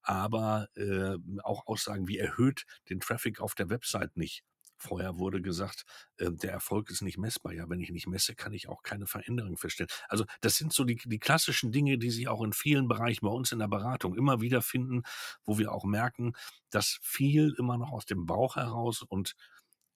aber 0.02 0.68
äh, 0.76 1.16
auch 1.44 1.68
Aussagen 1.68 2.08
wie 2.08 2.18
erhöht 2.32 2.66
den 2.90 3.00
Traffic 3.00 3.40
auf 3.40 3.56
der 3.56 3.70
Website 3.70 4.18
nicht. 4.18 4.44
Vorher 4.78 5.20
wurde 5.20 5.44
gesagt, 5.44 5.84
äh, 6.18 6.32
der 6.32 6.52
Erfolg 6.52 6.90
ist 6.90 7.04
nicht 7.04 7.20
messbar. 7.20 7.54
Ja, 7.54 7.70
wenn 7.70 7.80
ich 7.80 7.92
nicht 7.92 8.08
messe, 8.08 8.34
kann 8.34 8.52
ich 8.52 8.68
auch 8.68 8.82
keine 8.82 9.06
Veränderung 9.06 9.56
feststellen. 9.56 9.92
Also 10.10 10.26
das 10.42 10.56
sind 10.56 10.74
so 10.74 10.86
die, 10.86 10.96
die 10.96 11.20
klassischen 11.20 11.72
Dinge, 11.72 12.00
die 12.00 12.10
sich 12.10 12.28
auch 12.28 12.42
in 12.44 12.52
vielen 12.52 12.88
Bereichen 12.88 13.24
bei 13.24 13.32
uns 13.32 13.52
in 13.52 13.60
der 13.60 13.68
Beratung 13.68 14.16
immer 14.16 14.42
wieder 14.42 14.64
finden, 14.64 15.04
wo 15.44 15.60
wir 15.60 15.72
auch 15.72 15.84
merken, 15.84 16.34
dass 16.72 16.98
viel 17.04 17.54
immer 17.60 17.78
noch 17.78 17.92
aus 17.92 18.08
dem 18.08 18.26
Bauch 18.26 18.56
heraus 18.56 19.04
und 19.04 19.36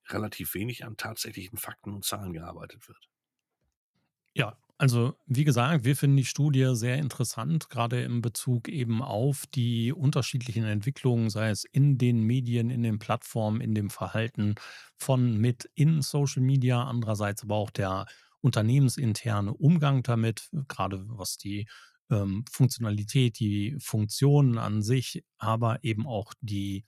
relativ 0.10 0.54
wenig 0.54 0.86
an 0.86 0.98
tatsächlichen 0.98 1.58
Fakten 1.58 1.92
und 1.92 2.06
Zahlen 2.06 2.34
gearbeitet 2.34 2.88
wird. 2.88 3.10
Ja, 4.36 4.58
also 4.78 5.16
wie 5.26 5.46
gesagt, 5.46 5.86
wir 5.86 5.96
finden 5.96 6.18
die 6.18 6.26
Studie 6.26 6.72
sehr 6.74 6.98
interessant, 6.98 7.70
gerade 7.70 8.02
im 8.04 8.22
Bezug 8.22 8.68
eben 8.68 9.02
auf 9.02 9.46
die 9.48 9.94
unterschiedlichen 9.94 10.66
Entwicklungen, 10.66 11.30
sei 11.30 11.50
es 11.50 11.64
in 11.64 11.98
den 11.98 12.22
Medien, 12.22 12.70
in 12.70 12.84
den 12.84 13.00
Plattformen, 13.00 13.62
in 13.62 13.74
dem 13.74 13.90
Verhalten 13.90 14.56
von 14.98 15.38
mit 15.38 15.70
in 15.76 16.02
Social 16.02 16.42
Media, 16.44 16.84
andererseits 16.84 17.44
aber 17.44 17.56
auch 17.56 17.70
der 17.72 18.06
unternehmensinterne 18.42 19.54
Umgang 19.54 20.04
damit, 20.04 20.50
gerade 20.68 21.06
was 21.08 21.38
die 21.38 21.68
ähm, 22.12 22.44
Funktionalität, 22.52 23.40
die 23.40 23.76
Funktionen 23.80 24.58
an 24.58 24.82
sich, 24.84 25.24
aber 25.38 25.84
eben 25.84 26.06
auch 26.06 26.34
die 26.42 26.84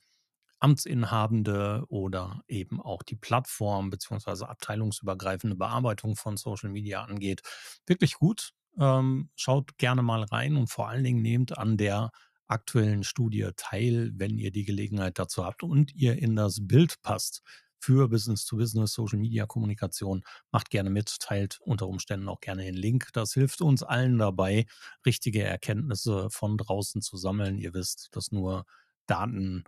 Amtsinhabende 0.60 1.84
oder 1.88 2.42
eben 2.48 2.80
auch 2.80 3.02
die 3.02 3.16
Plattform 3.16 3.90
beziehungsweise 3.90 4.48
abteilungsübergreifende 4.48 5.56
Bearbeitung 5.56 6.16
von 6.16 6.36
Social 6.36 6.70
Media 6.70 7.02
angeht, 7.02 7.42
wirklich 7.86 8.14
gut. 8.14 8.52
Ähm, 8.78 9.30
schaut 9.36 9.76
gerne 9.78 10.02
mal 10.02 10.22
rein 10.24 10.56
und 10.56 10.68
vor 10.68 10.88
allen 10.88 11.04
Dingen 11.04 11.22
nehmt 11.22 11.56
an 11.58 11.76
der 11.76 12.10
aktuellen 12.46 13.04
Studie 13.04 13.48
teil, 13.56 14.12
wenn 14.14 14.38
ihr 14.38 14.50
die 14.50 14.64
Gelegenheit 14.64 15.18
dazu 15.18 15.44
habt 15.44 15.62
und 15.62 15.94
ihr 15.94 16.18
in 16.18 16.34
das 16.36 16.58
Bild 16.66 17.02
passt 17.02 17.42
für 17.80 18.08
Business-to-Business, 18.08 18.92
Social-Media-Kommunikation. 18.92 20.24
Macht 20.50 20.70
gerne 20.70 20.90
mit, 20.90 21.18
teilt 21.20 21.58
unter 21.60 21.86
Umständen 21.88 22.28
auch 22.28 22.40
gerne 22.40 22.64
den 22.64 22.74
Link. 22.74 23.08
Das 23.12 23.34
hilft 23.34 23.60
uns 23.60 23.82
allen 23.82 24.18
dabei, 24.18 24.66
richtige 25.06 25.44
Erkenntnisse 25.44 26.28
von 26.30 26.56
draußen 26.56 27.02
zu 27.02 27.16
sammeln. 27.16 27.58
Ihr 27.58 27.74
wisst, 27.74 28.08
dass 28.12 28.32
nur 28.32 28.64
Daten 29.06 29.64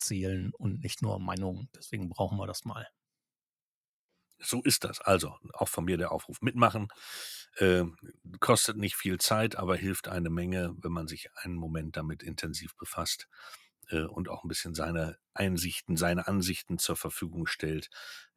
zählen 0.00 0.52
und 0.58 0.82
nicht 0.82 1.02
nur 1.02 1.18
Meinungen. 1.18 1.68
Deswegen 1.76 2.08
brauchen 2.08 2.38
wir 2.38 2.46
das 2.46 2.64
mal. 2.64 2.86
So 4.38 4.62
ist 4.62 4.84
das. 4.84 5.00
Also, 5.00 5.36
auch 5.52 5.68
von 5.68 5.84
mir 5.84 5.98
der 5.98 6.12
Aufruf 6.12 6.40
mitmachen. 6.40 6.88
Äh, 7.56 7.84
kostet 8.38 8.76
nicht 8.76 8.96
viel 8.96 9.18
Zeit, 9.18 9.56
aber 9.56 9.76
hilft 9.76 10.08
eine 10.08 10.30
Menge, 10.30 10.74
wenn 10.78 10.92
man 10.92 11.08
sich 11.08 11.28
einen 11.36 11.56
Moment 11.56 11.96
damit 11.96 12.22
intensiv 12.22 12.74
befasst 12.76 13.28
äh, 13.90 14.02
und 14.02 14.28
auch 14.28 14.44
ein 14.44 14.48
bisschen 14.48 14.74
seine 14.74 15.18
Einsichten, 15.34 15.96
seine 15.96 16.26
Ansichten 16.26 16.78
zur 16.78 16.96
Verfügung 16.96 17.46
stellt. 17.46 17.90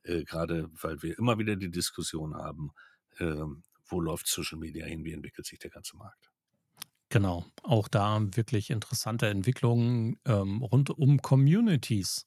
Äh, 0.03 0.23
Gerade 0.25 0.69
weil 0.73 1.01
wir 1.03 1.17
immer 1.17 1.37
wieder 1.37 1.55
die 1.55 1.71
Diskussion 1.71 2.35
haben, 2.35 2.71
ähm, 3.19 3.63
wo 3.85 4.01
läuft 4.01 4.27
Social 4.27 4.57
Media 4.57 4.85
hin, 4.85 5.05
wie 5.05 5.13
entwickelt 5.13 5.45
sich 5.45 5.59
der 5.59 5.71
ganze 5.71 5.95
Markt. 5.95 6.32
Genau, 7.13 7.45
auch 7.61 7.87
da 7.87 8.19
wirklich 8.35 8.71
interessante 8.71 9.27
Entwicklungen 9.27 10.19
ähm, 10.25 10.63
rund 10.63 10.89
um 10.89 11.21
Communities. 11.21 12.25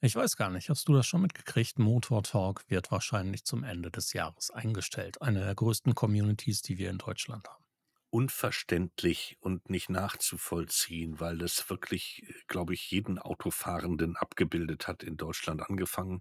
Ich 0.00 0.16
weiß 0.16 0.36
gar 0.36 0.48
nicht, 0.50 0.70
hast 0.70 0.88
du 0.88 0.94
das 0.94 1.06
schon 1.06 1.20
mitgekriegt? 1.22 1.78
Motor 1.78 2.22
Talk 2.22 2.64
wird 2.68 2.90
wahrscheinlich 2.90 3.44
zum 3.44 3.62
Ende 3.62 3.90
des 3.90 4.12
Jahres 4.14 4.50
eingestellt. 4.50 5.20
Eine 5.22 5.40
der 5.44 5.54
größten 5.54 5.94
Communities, 5.94 6.62
die 6.62 6.78
wir 6.78 6.90
in 6.90 6.98
Deutschland 6.98 7.46
haben. 7.48 7.64
unverständlich 8.10 9.38
und 9.40 9.70
nicht 9.70 9.88
nachzuvollziehen, 9.88 11.18
weil 11.18 11.38
das 11.38 11.70
wirklich, 11.70 12.22
glaube 12.46 12.74
ich, 12.74 12.90
jeden 12.90 13.18
Autofahrenden 13.18 14.16
abgebildet 14.16 14.86
hat 14.86 15.02
in 15.02 15.16
Deutschland, 15.16 15.62
angefangen 15.62 16.20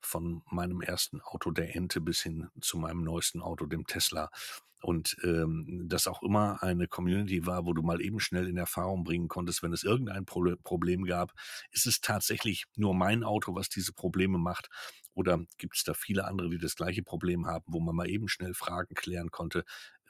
von 0.00 0.42
meinem 0.50 0.80
ersten 0.80 1.20
Auto, 1.20 1.52
der 1.52 1.76
Ente, 1.76 2.00
bis 2.00 2.22
hin 2.22 2.48
zu 2.60 2.76
meinem 2.76 3.04
neuesten 3.04 3.40
Auto, 3.40 3.66
dem 3.66 3.86
Tesla. 3.86 4.30
Und, 4.80 5.16
ähm, 5.24 5.86
das 5.88 6.06
auch 6.06 6.22
immer 6.22 6.62
eine 6.62 6.86
Community 6.86 7.46
war, 7.46 7.66
wo 7.66 7.72
du 7.72 7.82
mal 7.82 8.00
eben 8.00 8.20
schnell 8.20 8.48
in 8.48 8.56
Erfahrung 8.56 9.02
bringen 9.04 9.28
konntest, 9.28 9.62
wenn 9.62 9.72
es 9.72 9.82
irgendein 9.82 10.24
Prole 10.24 10.56
Problem 10.56 11.04
gab, 11.04 11.32
ist 11.72 11.86
es 11.86 12.00
tatsächlich 12.00 12.64
nur 12.76 12.94
mein 12.94 13.24
Auto, 13.24 13.54
was 13.56 13.68
diese 13.68 13.92
Probleme 13.92 14.38
macht, 14.38 14.68
oder 15.14 15.40
gibt 15.58 15.76
es 15.76 15.82
da 15.82 15.94
viele 15.94 16.26
andere, 16.26 16.48
die 16.48 16.58
das 16.58 16.76
gleiche 16.76 17.02
Problem 17.02 17.46
haben, 17.46 17.64
wo 17.66 17.80
man 17.80 17.96
mal 17.96 18.08
eben 18.08 18.28
schnell 18.28 18.54
Fragen 18.54 18.94
klären 18.94 19.30
konnte? 19.32 19.64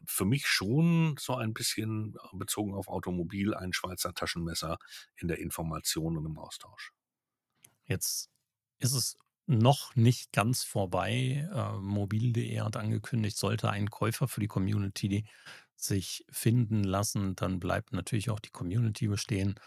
Für 0.06 0.26
mich 0.26 0.46
schon 0.46 1.16
so 1.18 1.34
ein 1.34 1.54
bisschen 1.54 2.14
äh, 2.16 2.36
bezogen 2.36 2.74
auf 2.74 2.88
Automobil 2.88 3.54
ein 3.54 3.72
Schweizer 3.72 4.12
Taschenmesser 4.14 4.78
in 5.16 5.28
der 5.28 5.38
Information 5.38 6.16
und 6.18 6.26
im 6.26 6.38
Austausch. 6.38 6.92
Jetzt 7.86 8.30
ist 8.78 8.92
es 8.92 9.16
noch 9.48 9.96
nicht 9.96 10.32
ganz 10.32 10.62
vorbei. 10.62 11.48
Äh, 11.52 11.78
mobil.de 11.80 12.60
hat 12.60 12.76
angekündigt, 12.76 13.36
sollte 13.36 13.70
ein 13.70 13.90
Käufer 13.90 14.28
für 14.28 14.40
die 14.40 14.46
Community 14.46 15.26
sich 15.76 16.24
finden 16.30 16.84
lassen, 16.84 17.36
dann 17.36 17.60
bleibt 17.60 17.92
natürlich 17.92 18.30
auch 18.30 18.40
die 18.40 18.50
Community 18.50 19.06
bestehen. 19.08 19.58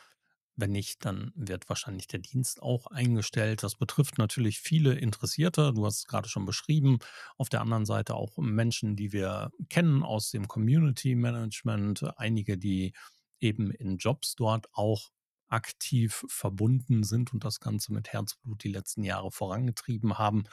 Wenn 0.58 0.72
nicht, 0.74 1.06
dann 1.06 1.32
wird 1.36 1.70
wahrscheinlich 1.70 2.08
der 2.08 2.20
Dienst 2.20 2.62
auch 2.62 2.88
eingestellt. 2.88 3.64
Das 3.64 3.76
betrifft 3.76 4.18
natürlich 4.18 4.60
viele 4.60 4.94
Interessierte. 4.94 5.74
Du 5.74 5.86
hast 5.86 6.00
es 6.00 6.06
gerade 6.06 6.28
schon 6.28 6.46
beschrieben. 6.46 7.00
Auf 7.38 7.50
der 7.50 7.62
anderen 7.62 7.86
Seite 7.86 8.16
auch 8.16 8.38
Menschen, 8.38 8.96
die 8.98 9.14
wir 9.14 9.52
kennen 9.70 10.04
aus 10.04 10.30
dem 10.30 10.48
Community 10.48 11.16
Management. 11.16 12.04
Einige, 12.18 12.58
die 12.58 12.94
eben 13.40 13.72
in 13.72 13.98
Jobs 13.98 14.36
dort 14.36 14.68
auch 14.74 15.10
aktiv 15.51 16.25
verbunden 16.27 17.03
sind 17.03 17.34
und 17.34 17.43
das 17.43 17.60
Ganze 17.60 17.93
mit 17.93 18.12
Herzblut 18.13 18.63
die 18.63 18.72
letzten 18.72 19.03
Jahre 19.03 19.31
vorangetrieben 19.31 20.17
haben. 20.17 20.46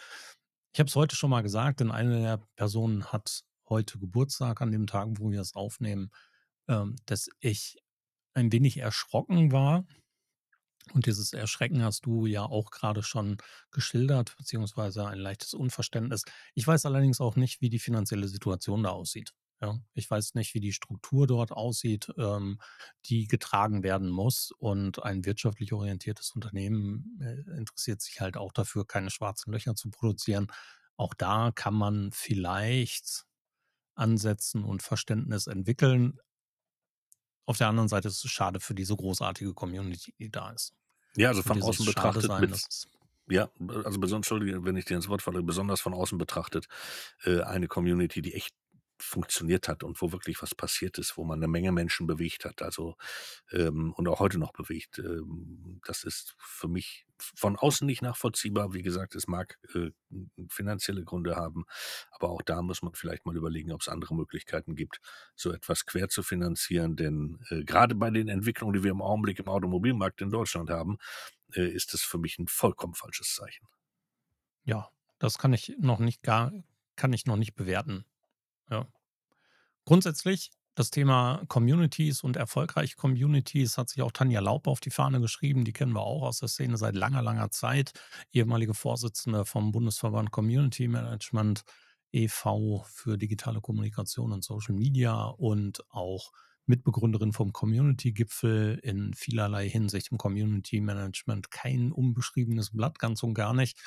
Ich 0.72 0.80
habe 0.80 0.88
es 0.88 0.96
heute 0.96 1.16
schon 1.16 1.30
mal 1.30 1.42
gesagt, 1.42 1.80
denn 1.80 1.90
eine 1.90 2.20
der 2.20 2.40
Personen 2.56 3.06
hat 3.12 3.44
heute 3.68 3.98
Geburtstag 3.98 4.60
an 4.60 4.72
dem 4.72 4.86
Tag, 4.86 5.08
wo 5.18 5.30
wir 5.30 5.40
es 5.40 5.54
aufnehmen, 5.54 6.10
ähm, 6.68 6.96
dass 7.06 7.28
ich 7.40 7.78
ein 8.34 8.52
wenig 8.52 8.78
erschrocken 8.78 9.52
war. 9.52 9.84
Und 10.94 11.06
dieses 11.06 11.32
Erschrecken 11.32 11.82
hast 11.82 12.06
du 12.06 12.26
ja 12.26 12.44
auch 12.44 12.70
gerade 12.70 13.02
schon 13.02 13.36
geschildert, 13.70 14.34
beziehungsweise 14.38 15.06
ein 15.06 15.18
leichtes 15.18 15.52
Unverständnis. 15.54 16.22
Ich 16.54 16.66
weiß 16.66 16.86
allerdings 16.86 17.20
auch 17.20 17.36
nicht, 17.36 17.60
wie 17.60 17.68
die 17.68 17.78
finanzielle 17.78 18.28
Situation 18.28 18.82
da 18.82 18.90
aussieht. 18.90 19.34
Ja, 19.60 19.76
ich 19.94 20.08
weiß 20.08 20.34
nicht, 20.34 20.54
wie 20.54 20.60
die 20.60 20.72
Struktur 20.72 21.26
dort 21.26 21.50
aussieht, 21.50 22.12
ähm, 22.16 22.60
die 23.06 23.26
getragen 23.26 23.82
werden 23.82 24.08
muss. 24.08 24.52
Und 24.56 25.02
ein 25.02 25.24
wirtschaftlich 25.24 25.72
orientiertes 25.72 26.30
Unternehmen 26.30 27.18
äh, 27.20 27.58
interessiert 27.58 28.00
sich 28.00 28.20
halt 28.20 28.36
auch 28.36 28.52
dafür, 28.52 28.86
keine 28.86 29.10
schwarzen 29.10 29.52
Löcher 29.52 29.74
zu 29.74 29.90
produzieren. 29.90 30.46
Auch 30.96 31.14
da 31.14 31.50
kann 31.52 31.74
man 31.74 32.10
vielleicht 32.12 33.24
ansetzen 33.94 34.62
und 34.62 34.82
Verständnis 34.82 35.48
entwickeln. 35.48 36.20
Auf 37.44 37.58
der 37.58 37.68
anderen 37.68 37.88
Seite 37.88 38.08
ist 38.08 38.24
es 38.24 38.30
schade 38.30 38.60
für 38.60 38.74
diese 38.74 38.94
großartige 38.94 39.54
Community, 39.54 40.14
die 40.18 40.30
da 40.30 40.50
ist. 40.50 40.74
Ja, 41.16 41.30
also 41.30 41.42
von 41.42 41.60
außen 41.60 41.84
betrachtet 41.84 42.24
sein, 42.24 42.54
ja, 43.30 43.50
also 43.84 44.00
besonders, 44.00 44.30
wenn 44.30 44.76
ich 44.76 44.86
dir 44.86 44.96
ins 44.96 45.08
Wort 45.08 45.20
falle, 45.20 45.42
besonders 45.42 45.80
von 45.80 45.92
außen 45.92 46.16
betrachtet, 46.16 46.66
äh, 47.24 47.42
eine 47.42 47.68
Community, 47.68 48.22
die 48.22 48.34
echt 48.34 48.54
funktioniert 48.98 49.68
hat 49.68 49.84
und 49.84 50.00
wo 50.00 50.12
wirklich 50.12 50.42
was 50.42 50.54
passiert 50.54 50.98
ist, 50.98 51.16
wo 51.16 51.24
man 51.24 51.38
eine 51.38 51.48
Menge 51.48 51.72
Menschen 51.72 52.06
bewegt 52.06 52.44
hat, 52.44 52.62
also 52.62 52.96
ähm, 53.52 53.92
und 53.94 54.08
auch 54.08 54.20
heute 54.20 54.38
noch 54.38 54.52
bewegt. 54.52 54.98
Ähm, 54.98 55.80
das 55.86 56.04
ist 56.04 56.34
für 56.38 56.68
mich 56.68 57.06
von 57.18 57.56
außen 57.56 57.86
nicht 57.86 58.02
nachvollziehbar. 58.02 58.74
Wie 58.74 58.82
gesagt, 58.82 59.14
es 59.14 59.26
mag 59.26 59.58
äh, 59.74 59.90
finanzielle 60.48 61.04
Gründe 61.04 61.36
haben, 61.36 61.64
aber 62.10 62.30
auch 62.30 62.42
da 62.42 62.62
muss 62.62 62.82
man 62.82 62.94
vielleicht 62.94 63.26
mal 63.26 63.36
überlegen, 63.36 63.72
ob 63.72 63.80
es 63.80 63.88
andere 63.88 64.14
Möglichkeiten 64.14 64.74
gibt, 64.74 65.00
so 65.34 65.52
etwas 65.52 65.86
quer 65.86 66.08
zu 66.08 66.22
finanzieren. 66.22 66.96
Denn 66.96 67.40
äh, 67.50 67.64
gerade 67.64 67.94
bei 67.94 68.10
den 68.10 68.28
Entwicklungen, 68.28 68.74
die 68.74 68.84
wir 68.84 68.90
im 68.90 69.02
Augenblick 69.02 69.38
im 69.38 69.48
Automobilmarkt 69.48 70.20
in 70.20 70.30
Deutschland 70.30 70.70
haben, 70.70 70.98
äh, 71.54 71.68
ist 71.68 71.94
es 71.94 72.02
für 72.02 72.18
mich 72.18 72.38
ein 72.38 72.48
vollkommen 72.48 72.94
falsches 72.94 73.34
Zeichen. 73.34 73.66
Ja, 74.64 74.90
das 75.18 75.38
kann 75.38 75.52
ich 75.52 75.74
noch 75.78 75.98
nicht 75.98 76.22
gar, 76.22 76.52
kann 76.96 77.12
ich 77.12 77.26
noch 77.26 77.36
nicht 77.36 77.54
bewerten. 77.54 78.04
Ja. 78.70 78.86
Grundsätzlich 79.84 80.50
das 80.78 80.90
Thema 80.90 81.42
Communities 81.48 82.22
und 82.22 82.36
erfolgreiche 82.36 82.94
Communities 82.94 83.78
hat 83.78 83.88
sich 83.88 84.00
auch 84.00 84.12
Tanja 84.12 84.38
Laub 84.38 84.68
auf 84.68 84.78
die 84.78 84.90
Fahne 84.90 85.20
geschrieben. 85.20 85.64
Die 85.64 85.72
kennen 85.72 85.92
wir 85.92 86.02
auch 86.02 86.22
aus 86.22 86.38
der 86.38 86.48
Szene 86.48 86.76
seit 86.76 86.94
langer, 86.94 87.20
langer 87.20 87.50
Zeit. 87.50 87.92
Ehemalige 88.32 88.74
Vorsitzende 88.74 89.44
vom 89.44 89.72
Bundesverband 89.72 90.30
Community 90.30 90.86
Management 90.86 91.64
e.V. 92.12 92.84
für 92.88 93.18
digitale 93.18 93.60
Kommunikation 93.60 94.30
und 94.32 94.44
Social 94.44 94.74
Media 94.74 95.24
und 95.24 95.82
auch 95.90 96.30
Mitbegründerin 96.66 97.32
vom 97.32 97.52
Community-Gipfel 97.52 98.78
in 98.82 99.14
vielerlei 99.14 99.68
Hinsicht 99.68 100.12
im 100.12 100.18
Community 100.18 100.80
Management. 100.80 101.50
Kein 101.50 101.90
unbeschriebenes 101.90 102.70
Blatt, 102.70 102.98
ganz 102.98 103.22
und 103.22 103.34
gar 103.34 103.54
nicht. 103.54 103.80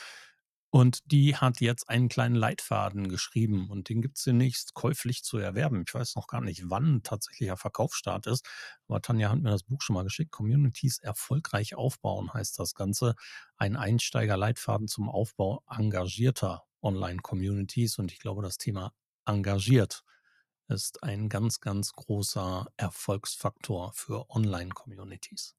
Und 0.73 1.11
die 1.11 1.35
hat 1.35 1.59
jetzt 1.59 1.89
einen 1.89 2.07
kleinen 2.07 2.35
Leitfaden 2.35 3.09
geschrieben 3.09 3.69
und 3.69 3.89
den 3.89 4.01
gibt 4.01 4.17
es 4.17 4.23
demnächst 4.23 4.73
käuflich 4.73 5.21
zu 5.23 5.37
erwerben. 5.37 5.83
Ich 5.85 5.93
weiß 5.93 6.15
noch 6.15 6.27
gar 6.27 6.39
nicht, 6.41 6.69
wann 6.69 7.03
tatsächlicher 7.03 7.57
Verkaufsstart 7.57 8.25
ist, 8.27 8.47
aber 8.87 9.01
Tanja 9.01 9.29
hat 9.29 9.39
mir 9.39 9.49
das 9.49 9.63
Buch 9.63 9.81
schon 9.81 9.95
mal 9.95 10.03
geschickt. 10.03 10.31
Communities 10.31 10.99
erfolgreich 10.99 11.75
aufbauen 11.75 12.33
heißt 12.33 12.57
das 12.57 12.73
Ganze. 12.73 13.15
Ein 13.57 13.75
Einsteiger-Leitfaden 13.75 14.87
zum 14.87 15.09
Aufbau 15.09 15.61
engagierter 15.69 16.63
Online-Communities 16.81 17.97
und 17.99 18.11
ich 18.13 18.19
glaube, 18.19 18.41
das 18.41 18.57
Thema 18.57 18.93
engagiert 19.25 20.03
ist 20.69 21.03
ein 21.03 21.29
ganz, 21.29 21.59
ganz 21.59 21.91
großer 21.93 22.67
Erfolgsfaktor 22.77 23.91
für 23.93 24.29
Online-Communities. 24.29 25.55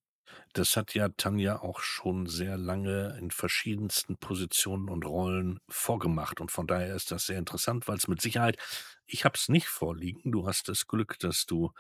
Das 0.53 0.77
hat 0.77 0.95
ja 0.95 1.09
Tanja 1.11 1.61
auch 1.61 1.81
schon 1.81 2.27
sehr 2.27 2.57
lange 2.59 3.17
in 3.19 3.31
verschiedensten 3.31 4.17
Positionen 4.19 4.89
und 4.89 5.05
Rollen 5.07 5.61
vorgemacht 5.69 6.41
und 6.41 6.51
von 6.51 6.67
daher 6.67 6.95
ist 6.95 7.11
das 7.11 7.27
sehr 7.27 7.39
interessant, 7.39 7.89
weil 7.89 7.97
es 7.97 8.09
mit 8.09 8.21
Sicherheit 8.21 8.59
ich 9.07 9.25
habe 9.27 9.37
es 9.37 9.49
nicht 9.49 9.67
vorliegen. 9.69 10.33
Du 10.33 10.47
hast 10.47 10.69
das 10.69 10.87
Glück, 10.87 11.19
dass 11.19 11.45
du 11.45 11.73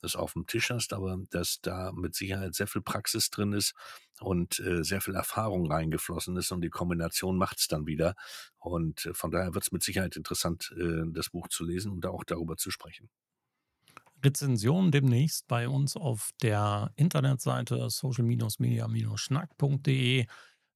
das 0.00 0.16
auf 0.16 0.32
dem 0.32 0.46
Tisch 0.46 0.70
hast, 0.70 0.92
aber 0.92 1.18
dass 1.30 1.60
da 1.60 1.92
mit 1.92 2.14
Sicherheit 2.16 2.54
sehr 2.54 2.66
viel 2.66 2.82
Praxis 2.82 3.30
drin 3.30 3.52
ist 3.52 3.74
und, 4.20 4.58
äh, 4.60 4.82
sehr 4.82 5.00
viel 5.00 5.14
Erfahrung 5.14 5.70
reingeflossen 5.70 6.36
ist 6.36 6.50
und 6.52 6.62
die 6.62 6.70
Kombination 6.70 7.36
macht 7.38 7.58
es 7.60 7.68
dann 7.68 7.86
wieder. 7.86 8.14
Und, 8.58 9.06
äh, 9.06 9.14
von 9.14 9.30
daher 9.30 9.54
wird 9.54 9.64
es 9.64 9.72
mit 9.72 9.82
Sicherheit 9.84 10.16
interessant, 10.16 10.72
äh, 10.76 11.02
das 11.12 11.30
Buch 11.30 11.48
zu 11.48 11.64
lesen 11.64 11.92
und 11.92 12.00
da 12.04 12.10
auch 12.10 12.24
darüber 12.24 12.56
zu 12.56 12.70
sprechen. 12.72 13.08
Rezension 14.24 14.90
demnächst 14.90 15.46
bei 15.48 15.68
uns 15.68 15.96
auf 15.96 16.30
der 16.42 16.92
Internetseite 16.96 17.90
social-media-schnack.de. 17.90 20.26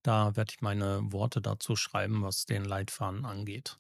Da 0.03 0.37
werde 0.37 0.53
ich 0.55 0.61
meine 0.61 1.01
Worte 1.13 1.41
dazu 1.41 1.77
schreiben, 1.77 2.23
was 2.23 2.45
den 2.47 2.65
Leitfaden 2.65 3.25
angeht. 3.25 3.79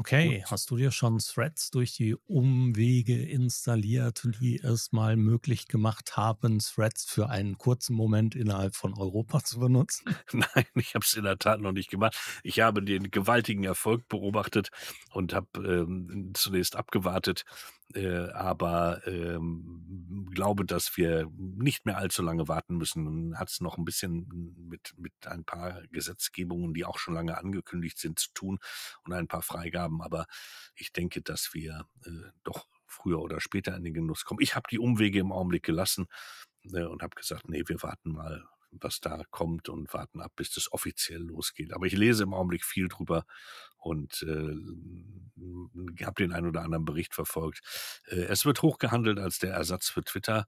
Okay, 0.00 0.42
hast 0.46 0.70
du 0.70 0.78
dir 0.78 0.92
schon 0.92 1.18
Threads 1.18 1.70
durch 1.70 1.94
die 1.94 2.16
Umwege 2.24 3.22
installiert, 3.22 4.26
die 4.40 4.56
es 4.56 4.92
mal 4.92 5.16
möglich 5.16 5.68
gemacht 5.68 6.16
haben, 6.16 6.58
Threads 6.58 7.04
für 7.04 7.28
einen 7.28 7.58
kurzen 7.58 7.96
Moment 7.96 8.34
innerhalb 8.34 8.74
von 8.74 8.94
Europa 8.94 9.44
zu 9.44 9.60
benutzen? 9.60 10.16
Nein, 10.32 10.64
ich 10.74 10.94
habe 10.94 11.04
es 11.04 11.12
in 11.12 11.24
der 11.24 11.38
Tat 11.38 11.60
noch 11.60 11.72
nicht 11.72 11.90
gemacht. 11.90 12.16
Ich 12.42 12.60
habe 12.60 12.82
den 12.82 13.10
gewaltigen 13.10 13.64
Erfolg 13.64 14.08
beobachtet 14.08 14.70
und 15.12 15.34
habe 15.34 15.48
ähm, 15.58 16.30
zunächst 16.32 16.76
abgewartet, 16.76 17.44
äh, 17.94 18.30
aber 18.30 19.06
ähm, 19.06 20.28
glaube, 20.32 20.64
dass 20.64 20.96
wir 20.96 21.30
nicht 21.36 21.86
mehr 21.86 21.98
allzu 21.98 22.22
lange 22.22 22.48
warten 22.48 22.76
müssen. 22.76 23.38
Hat 23.38 23.50
es 23.50 23.60
noch 23.60 23.78
ein 23.78 23.84
bisschen 23.84 24.56
mit, 24.68 24.94
mit 24.96 25.12
ein 25.26 25.44
paar 25.44 25.82
Gesetzgebungen, 25.88 26.74
die 26.74 26.84
auch 26.84 26.98
schon 26.98 27.14
lange 27.14 27.36
angekündigt 27.36 27.98
sind, 27.98 28.18
zu 28.18 28.28
tun 28.32 28.58
und 29.04 29.12
ein 29.12 29.28
paar 29.28 29.42
Freigaben. 29.42 30.02
Aber 30.02 30.26
ich 30.74 30.92
denke, 30.92 31.22
dass 31.22 31.52
wir 31.52 31.86
äh, 32.04 32.10
doch 32.44 32.66
früher 32.86 33.20
oder 33.20 33.40
später 33.40 33.76
in 33.76 33.84
den 33.84 33.94
Genuss 33.94 34.24
kommen. 34.24 34.40
Ich 34.40 34.54
habe 34.54 34.68
die 34.70 34.78
Umwege 34.78 35.18
im 35.18 35.32
Augenblick 35.32 35.62
gelassen 35.62 36.06
äh, 36.72 36.84
und 36.84 37.02
habe 37.02 37.14
gesagt, 37.14 37.48
nee, 37.48 37.62
wir 37.66 37.82
warten 37.82 38.12
mal 38.12 38.44
was 38.72 39.00
da 39.00 39.22
kommt 39.30 39.68
und 39.68 39.92
warten 39.92 40.20
ab, 40.20 40.32
bis 40.36 40.52
das 40.52 40.72
offiziell 40.72 41.20
losgeht. 41.20 41.72
Aber 41.72 41.86
ich 41.86 41.96
lese 41.96 42.22
im 42.22 42.34
Augenblick 42.34 42.64
viel 42.64 42.88
drüber 42.88 43.24
und 43.76 44.22
äh, 44.22 46.04
habe 46.04 46.22
den 46.22 46.32
einen 46.32 46.48
oder 46.48 46.62
anderen 46.62 46.84
Bericht 46.84 47.14
verfolgt. 47.14 47.60
Äh, 48.06 48.24
es 48.24 48.44
wird 48.44 48.62
hochgehandelt 48.62 49.18
als 49.18 49.38
der 49.38 49.54
Ersatz 49.54 49.88
für 49.88 50.02
Twitter. 50.02 50.46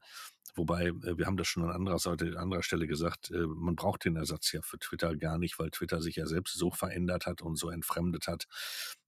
Wobei, 0.54 0.88
äh, 0.88 1.16
wir 1.18 1.26
haben 1.26 1.36
das 1.36 1.48
schon 1.48 1.64
an 1.64 1.70
anderer 1.70 1.98
Seite, 1.98 2.26
an 2.26 2.36
anderer 2.36 2.62
Stelle 2.62 2.86
gesagt, 2.86 3.30
äh, 3.30 3.46
man 3.46 3.74
braucht 3.74 4.04
den 4.04 4.16
Ersatz 4.16 4.52
ja 4.52 4.60
für 4.62 4.78
Twitter 4.78 5.16
gar 5.16 5.38
nicht, 5.38 5.58
weil 5.58 5.70
Twitter 5.70 6.02
sich 6.02 6.16
ja 6.16 6.26
selbst 6.26 6.54
so 6.54 6.70
verändert 6.70 7.26
hat 7.26 7.42
und 7.42 7.56
so 7.56 7.70
entfremdet 7.70 8.26
hat, 8.26 8.46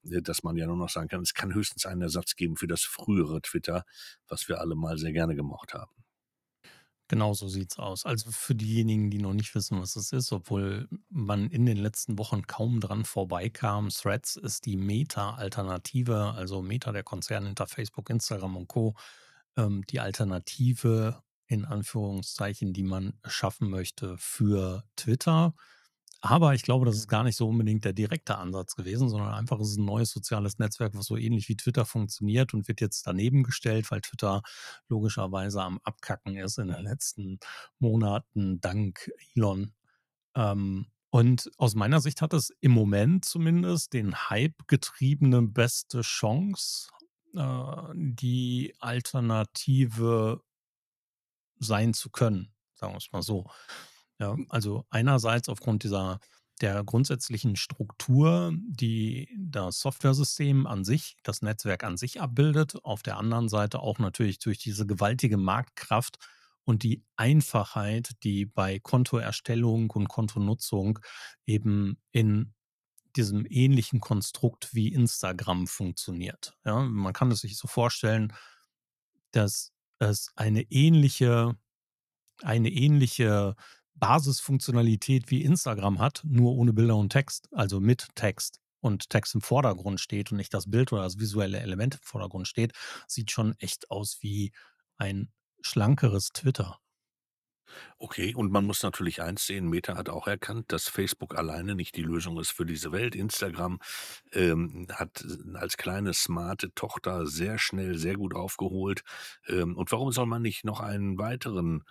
äh, 0.04 0.22
dass 0.22 0.42
man 0.42 0.56
ja 0.56 0.66
nur 0.66 0.76
noch 0.76 0.88
sagen 0.88 1.08
kann, 1.08 1.22
es 1.22 1.34
kann 1.34 1.54
höchstens 1.54 1.84
einen 1.86 2.02
Ersatz 2.02 2.36
geben 2.36 2.56
für 2.56 2.66
das 2.66 2.82
frühere 2.82 3.42
Twitter, 3.42 3.84
was 4.28 4.48
wir 4.48 4.60
alle 4.60 4.74
mal 4.74 4.96
sehr 4.98 5.12
gerne 5.12 5.34
gemocht 5.34 5.74
haben. 5.74 6.03
Genau 7.08 7.34
so 7.34 7.48
sieht's 7.48 7.78
aus. 7.78 8.06
Also 8.06 8.30
für 8.30 8.54
diejenigen, 8.54 9.10
die 9.10 9.18
noch 9.18 9.34
nicht 9.34 9.54
wissen, 9.54 9.78
was 9.78 9.94
es 9.94 10.10
ist, 10.12 10.32
obwohl 10.32 10.88
man 11.10 11.50
in 11.50 11.66
den 11.66 11.76
letzten 11.76 12.18
Wochen 12.18 12.46
kaum 12.46 12.80
dran 12.80 13.04
vorbeikam, 13.04 13.90
Threads 13.90 14.36
ist 14.36 14.64
die 14.64 14.78
Meta-Alternative, 14.78 16.32
also 16.34 16.62
Meta, 16.62 16.92
der 16.92 17.02
Konzern 17.02 17.44
hinter 17.44 17.66
Facebook, 17.66 18.08
Instagram 18.08 18.56
und 18.56 18.68
Co., 18.68 18.94
ähm, 19.56 19.82
die 19.90 20.00
Alternative 20.00 21.22
in 21.46 21.66
Anführungszeichen, 21.66 22.72
die 22.72 22.82
man 22.82 23.18
schaffen 23.26 23.68
möchte 23.68 24.16
für 24.16 24.84
Twitter. 24.96 25.54
Aber 26.24 26.54
ich 26.54 26.62
glaube, 26.62 26.86
das 26.86 26.96
ist 26.96 27.06
gar 27.06 27.22
nicht 27.22 27.36
so 27.36 27.46
unbedingt 27.46 27.84
der 27.84 27.92
direkte 27.92 28.38
Ansatz 28.38 28.76
gewesen, 28.76 29.10
sondern 29.10 29.34
einfach 29.34 29.60
ist 29.60 29.72
es 29.72 29.76
ein 29.76 29.84
neues 29.84 30.08
soziales 30.08 30.58
Netzwerk, 30.58 30.94
was 30.94 31.04
so 31.04 31.18
ähnlich 31.18 31.50
wie 31.50 31.56
Twitter 31.56 31.84
funktioniert 31.84 32.54
und 32.54 32.66
wird 32.66 32.80
jetzt 32.80 33.06
daneben 33.06 33.42
gestellt, 33.42 33.90
weil 33.90 34.00
Twitter 34.00 34.40
logischerweise 34.88 35.62
am 35.62 35.80
Abkacken 35.84 36.38
ist 36.38 36.56
in 36.56 36.68
den 36.68 36.82
letzten 36.82 37.40
Monaten 37.78 38.58
dank 38.58 39.10
Elon. 39.34 39.74
Ähm, 40.34 40.86
und 41.10 41.50
aus 41.58 41.74
meiner 41.74 42.00
Sicht 42.00 42.22
hat 42.22 42.32
es 42.32 42.48
im 42.62 42.72
Moment 42.72 43.26
zumindest 43.26 43.92
den 43.92 44.14
Hype 44.30 44.66
getriebene 44.66 45.42
beste 45.42 46.00
Chance, 46.00 46.88
äh, 47.34 47.82
die 47.92 48.74
Alternative 48.78 50.40
sein 51.58 51.92
zu 51.92 52.08
können, 52.08 52.54
sagen 52.72 52.94
wir 52.94 52.98
es 52.98 53.12
mal 53.12 53.20
so. 53.20 53.44
Ja, 54.20 54.36
also 54.48 54.84
einerseits 54.90 55.48
aufgrund 55.48 55.82
dieser 55.84 56.20
der 56.60 56.84
grundsätzlichen 56.84 57.56
Struktur, 57.56 58.52
die 58.68 59.28
das 59.36 59.80
Softwaresystem 59.80 60.66
an 60.68 60.84
sich, 60.84 61.16
das 61.24 61.42
Netzwerk 61.42 61.82
an 61.82 61.96
sich 61.96 62.20
abbildet, 62.20 62.76
auf 62.84 63.02
der 63.02 63.16
anderen 63.16 63.48
Seite 63.48 63.80
auch 63.80 63.98
natürlich 63.98 64.38
durch 64.38 64.58
diese 64.58 64.86
gewaltige 64.86 65.36
Marktkraft 65.36 66.18
und 66.64 66.84
die 66.84 67.04
Einfachheit, 67.16 68.12
die 68.22 68.46
bei 68.46 68.78
Kontoerstellung 68.78 69.90
und 69.90 70.08
Kontonutzung 70.08 71.00
eben 71.44 71.98
in 72.12 72.54
diesem 73.16 73.46
ähnlichen 73.48 74.00
Konstrukt 74.00 74.74
wie 74.74 74.92
Instagram 74.92 75.66
funktioniert. 75.66 76.56
Ja, 76.64 76.80
man 76.82 77.12
kann 77.12 77.30
es 77.32 77.40
sich 77.40 77.56
so 77.58 77.68
vorstellen, 77.68 78.32
dass 79.32 79.72
es 79.98 80.30
eine 80.36 80.62
ähnliche, 80.70 81.56
eine 82.42 82.70
ähnliche 82.70 83.56
Basisfunktionalität 83.94 85.30
wie 85.30 85.42
Instagram 85.42 85.98
hat, 85.98 86.22
nur 86.24 86.52
ohne 86.54 86.72
Bilder 86.72 86.96
und 86.96 87.10
Text, 87.10 87.48
also 87.52 87.80
mit 87.80 88.08
Text 88.14 88.60
und 88.80 89.08
Text 89.10 89.34
im 89.34 89.40
Vordergrund 89.40 90.00
steht 90.00 90.30
und 90.30 90.36
nicht 90.38 90.52
das 90.52 90.70
Bild 90.70 90.92
oder 90.92 91.02
das 91.02 91.18
visuelle 91.18 91.60
Element 91.60 91.94
im 91.94 92.00
Vordergrund 92.02 92.48
steht, 92.48 92.72
sieht 93.06 93.30
schon 93.30 93.54
echt 93.58 93.90
aus 93.90 94.18
wie 94.20 94.52
ein 94.98 95.32
schlankeres 95.62 96.28
Twitter. 96.32 96.78
Okay, 97.98 98.34
und 98.34 98.52
man 98.52 98.64
muss 98.64 98.82
natürlich 98.82 99.22
eins 99.22 99.46
sehen, 99.46 99.68
Meta 99.68 99.96
hat 99.96 100.08
auch 100.08 100.26
erkannt, 100.26 100.72
dass 100.72 100.88
Facebook 100.88 101.36
alleine 101.36 101.74
nicht 101.74 101.96
die 101.96 102.02
Lösung 102.02 102.38
ist 102.38 102.50
für 102.50 102.66
diese 102.66 102.92
Welt. 102.92 103.14
Instagram 103.14 103.78
ähm, 104.32 104.86
hat 104.92 105.24
als 105.54 105.76
kleine 105.76 106.14
smarte 106.14 106.72
Tochter 106.74 107.26
sehr 107.26 107.58
schnell, 107.58 107.96
sehr 107.98 108.16
gut 108.16 108.34
aufgeholt. 108.34 109.02
Ähm, 109.48 109.76
und 109.76 109.90
warum 109.92 110.12
soll 110.12 110.26
man 110.26 110.42
nicht 110.42 110.64
noch 110.64 110.80
einen 110.80 111.18
weiteren 111.18 111.84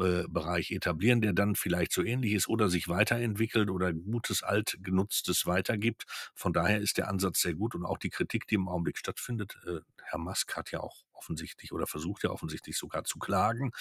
äh, 0.00 0.24
Bereich 0.28 0.70
etablieren, 0.70 1.20
der 1.20 1.32
dann 1.32 1.54
vielleicht 1.54 1.92
so 1.92 2.02
ähnlich 2.02 2.32
ist 2.32 2.48
oder 2.48 2.68
sich 2.68 2.88
weiterentwickelt 2.88 3.70
oder 3.70 3.92
gutes, 3.92 4.42
alt 4.42 4.76
genutztes 4.82 5.46
weitergibt. 5.46 6.04
Von 6.34 6.52
daher 6.52 6.80
ist 6.80 6.98
der 6.98 7.08
Ansatz 7.08 7.40
sehr 7.40 7.54
gut 7.54 7.74
und 7.74 7.84
auch 7.84 7.98
die 7.98 8.10
Kritik, 8.10 8.46
die 8.46 8.56
im 8.56 8.68
Augenblick 8.68 8.98
stattfindet. 8.98 9.56
Äh, 9.66 9.80
Herr 10.10 10.18
Musk 10.18 10.56
hat 10.56 10.70
ja 10.70 10.80
auch 10.80 11.04
offensichtlich 11.12 11.72
oder 11.72 11.86
versucht 11.86 12.22
ja 12.24 12.30
offensichtlich 12.30 12.76
sogar 12.78 13.04
zu 13.04 13.18
klagen 13.18 13.72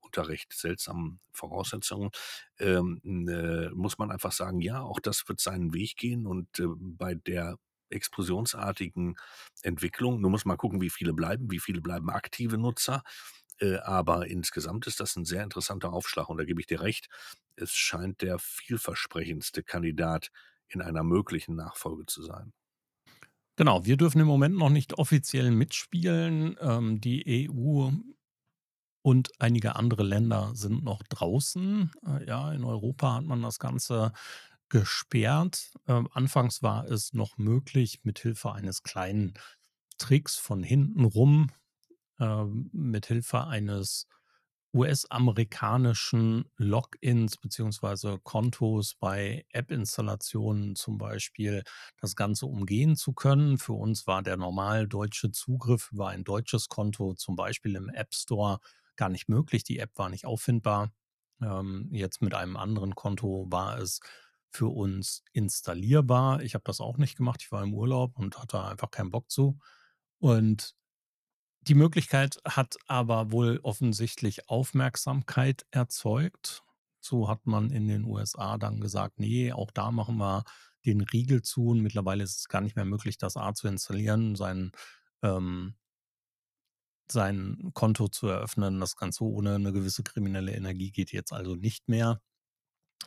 unter 0.00 0.28
recht 0.28 0.52
seltsamen 0.52 1.20
Voraussetzungen. 1.32 2.10
Ähm, 2.58 3.00
äh, 3.28 3.70
muss 3.70 3.98
man 3.98 4.10
einfach 4.10 4.32
sagen, 4.32 4.60
ja, 4.60 4.80
auch 4.80 5.00
das 5.00 5.28
wird 5.28 5.40
seinen 5.40 5.74
Weg 5.74 5.96
gehen 5.96 6.26
und 6.26 6.58
äh, 6.58 6.66
bei 6.76 7.14
der 7.14 7.56
explosionsartigen 7.90 9.16
Entwicklung. 9.62 10.20
Nur 10.20 10.30
muss 10.30 10.44
man 10.44 10.56
gucken, 10.56 10.80
wie 10.80 10.90
viele 10.90 11.12
bleiben, 11.12 11.50
wie 11.50 11.60
viele 11.60 11.80
bleiben 11.80 12.10
aktive 12.10 12.58
Nutzer. 12.58 13.02
Äh, 13.58 13.76
aber 13.78 14.26
insgesamt 14.26 14.86
ist 14.86 15.00
das 15.00 15.16
ein 15.16 15.24
sehr 15.24 15.42
interessanter 15.42 15.92
Aufschlag 15.92 16.28
und 16.28 16.38
da 16.38 16.44
gebe 16.44 16.60
ich 16.60 16.66
dir 16.66 16.80
recht. 16.80 17.08
Es 17.56 17.72
scheint 17.72 18.22
der 18.22 18.38
vielversprechendste 18.38 19.62
Kandidat 19.62 20.30
in 20.68 20.82
einer 20.82 21.04
möglichen 21.04 21.56
Nachfolge 21.56 22.06
zu 22.06 22.22
sein. 22.22 22.52
Genau, 23.56 23.86
wir 23.86 23.96
dürfen 23.96 24.20
im 24.20 24.26
Moment 24.26 24.56
noch 24.56 24.68
nicht 24.68 24.98
offiziell 24.98 25.50
mitspielen. 25.50 26.56
Ähm, 26.60 27.00
die 27.00 27.22
EU 27.48 27.90
und 29.02 29.30
einige 29.38 29.76
andere 29.76 30.02
Länder 30.02 30.50
sind 30.54 30.84
noch 30.84 31.02
draußen. 31.04 31.90
Äh, 32.06 32.26
ja, 32.26 32.52
in 32.52 32.64
Europa 32.64 33.14
hat 33.14 33.24
man 33.24 33.42
das 33.42 33.58
Ganze 33.58 34.12
gesperrt. 34.68 35.72
Ähm, 35.86 36.08
anfangs 36.12 36.62
war 36.62 36.84
es 36.86 37.14
noch 37.14 37.38
möglich, 37.38 38.00
mithilfe 38.02 38.52
eines 38.52 38.82
kleinen 38.82 39.34
Tricks 39.98 40.36
von 40.36 40.62
hinten 40.62 41.04
rum 41.04 41.50
ähm, 42.20 42.70
mithilfe 42.72 43.46
eines 43.46 44.06
US-amerikanischen 44.76 46.44
Logins 46.56 47.36
beziehungsweise 47.38 48.18
Kontos 48.22 48.94
bei 49.00 49.44
App-Installationen 49.50 50.76
zum 50.76 50.98
Beispiel 50.98 51.62
das 52.00 52.14
Ganze 52.16 52.46
umgehen 52.46 52.96
zu 52.96 53.12
können. 53.12 53.58
Für 53.58 53.72
uns 53.72 54.06
war 54.06 54.22
der 54.22 54.36
normal 54.36 54.86
deutsche 54.86 55.32
Zugriff 55.32 55.90
über 55.92 56.08
ein 56.08 56.24
deutsches 56.24 56.68
Konto 56.68 57.14
zum 57.14 57.36
Beispiel 57.36 57.74
im 57.76 57.88
App 57.88 58.14
Store 58.14 58.60
gar 58.96 59.08
nicht 59.08 59.28
möglich. 59.28 59.64
Die 59.64 59.78
App 59.78 59.90
war 59.96 60.10
nicht 60.10 60.26
auffindbar. 60.26 60.92
Ähm, 61.40 61.88
jetzt 61.92 62.22
mit 62.22 62.34
einem 62.34 62.56
anderen 62.56 62.94
Konto 62.94 63.46
war 63.50 63.78
es 63.78 64.00
für 64.50 64.68
uns 64.68 65.22
installierbar. 65.32 66.42
Ich 66.42 66.54
habe 66.54 66.64
das 66.64 66.80
auch 66.80 66.98
nicht 66.98 67.16
gemacht. 67.16 67.42
Ich 67.42 67.52
war 67.52 67.62
im 67.62 67.74
Urlaub 67.74 68.18
und 68.18 68.38
hatte 68.38 68.62
einfach 68.62 68.90
keinen 68.90 69.10
Bock 69.10 69.30
zu. 69.30 69.58
Und 70.18 70.74
die 71.68 71.74
Möglichkeit 71.74 72.38
hat 72.44 72.76
aber 72.86 73.32
wohl 73.32 73.58
offensichtlich 73.62 74.48
Aufmerksamkeit 74.48 75.66
erzeugt. 75.70 76.62
So 77.00 77.28
hat 77.28 77.46
man 77.46 77.70
in 77.70 77.88
den 77.88 78.04
USA 78.04 78.58
dann 78.58 78.80
gesagt, 78.80 79.18
nee, 79.18 79.52
auch 79.52 79.70
da 79.70 79.90
machen 79.90 80.16
wir 80.18 80.44
den 80.84 81.00
Riegel 81.00 81.42
zu 81.42 81.68
und 81.68 81.80
mittlerweile 81.80 82.22
ist 82.24 82.38
es 82.38 82.48
gar 82.48 82.60
nicht 82.60 82.76
mehr 82.76 82.84
möglich, 82.84 83.18
das 83.18 83.36
A 83.36 83.52
zu 83.54 83.66
installieren, 83.66 84.36
sein, 84.36 84.70
ähm, 85.22 85.74
sein 87.10 87.70
Konto 87.74 88.08
zu 88.08 88.28
eröffnen. 88.28 88.80
Das 88.80 88.96
Ganze 88.96 89.24
ohne 89.24 89.56
eine 89.56 89.72
gewisse 89.72 90.02
kriminelle 90.04 90.52
Energie 90.52 90.92
geht 90.92 91.12
jetzt 91.12 91.32
also 91.32 91.56
nicht 91.56 91.88
mehr. 91.88 92.20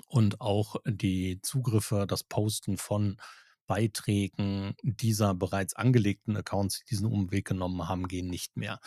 Und 0.08 0.42
auch 0.42 0.78
die 0.86 1.42
Zugriffe, 1.42 2.06
das 2.08 2.24
Posten 2.24 2.78
von 2.78 3.18
Beiträgen 3.70 4.74
dieser 4.82 5.36
bereits 5.36 5.76
angelegten 5.76 6.36
Accounts, 6.36 6.80
die 6.80 6.86
diesen 6.90 7.06
Umweg 7.06 7.46
genommen 7.46 7.88
haben, 7.88 8.08
gehen 8.08 8.28
nicht 8.28 8.58
mehr. 8.58 8.80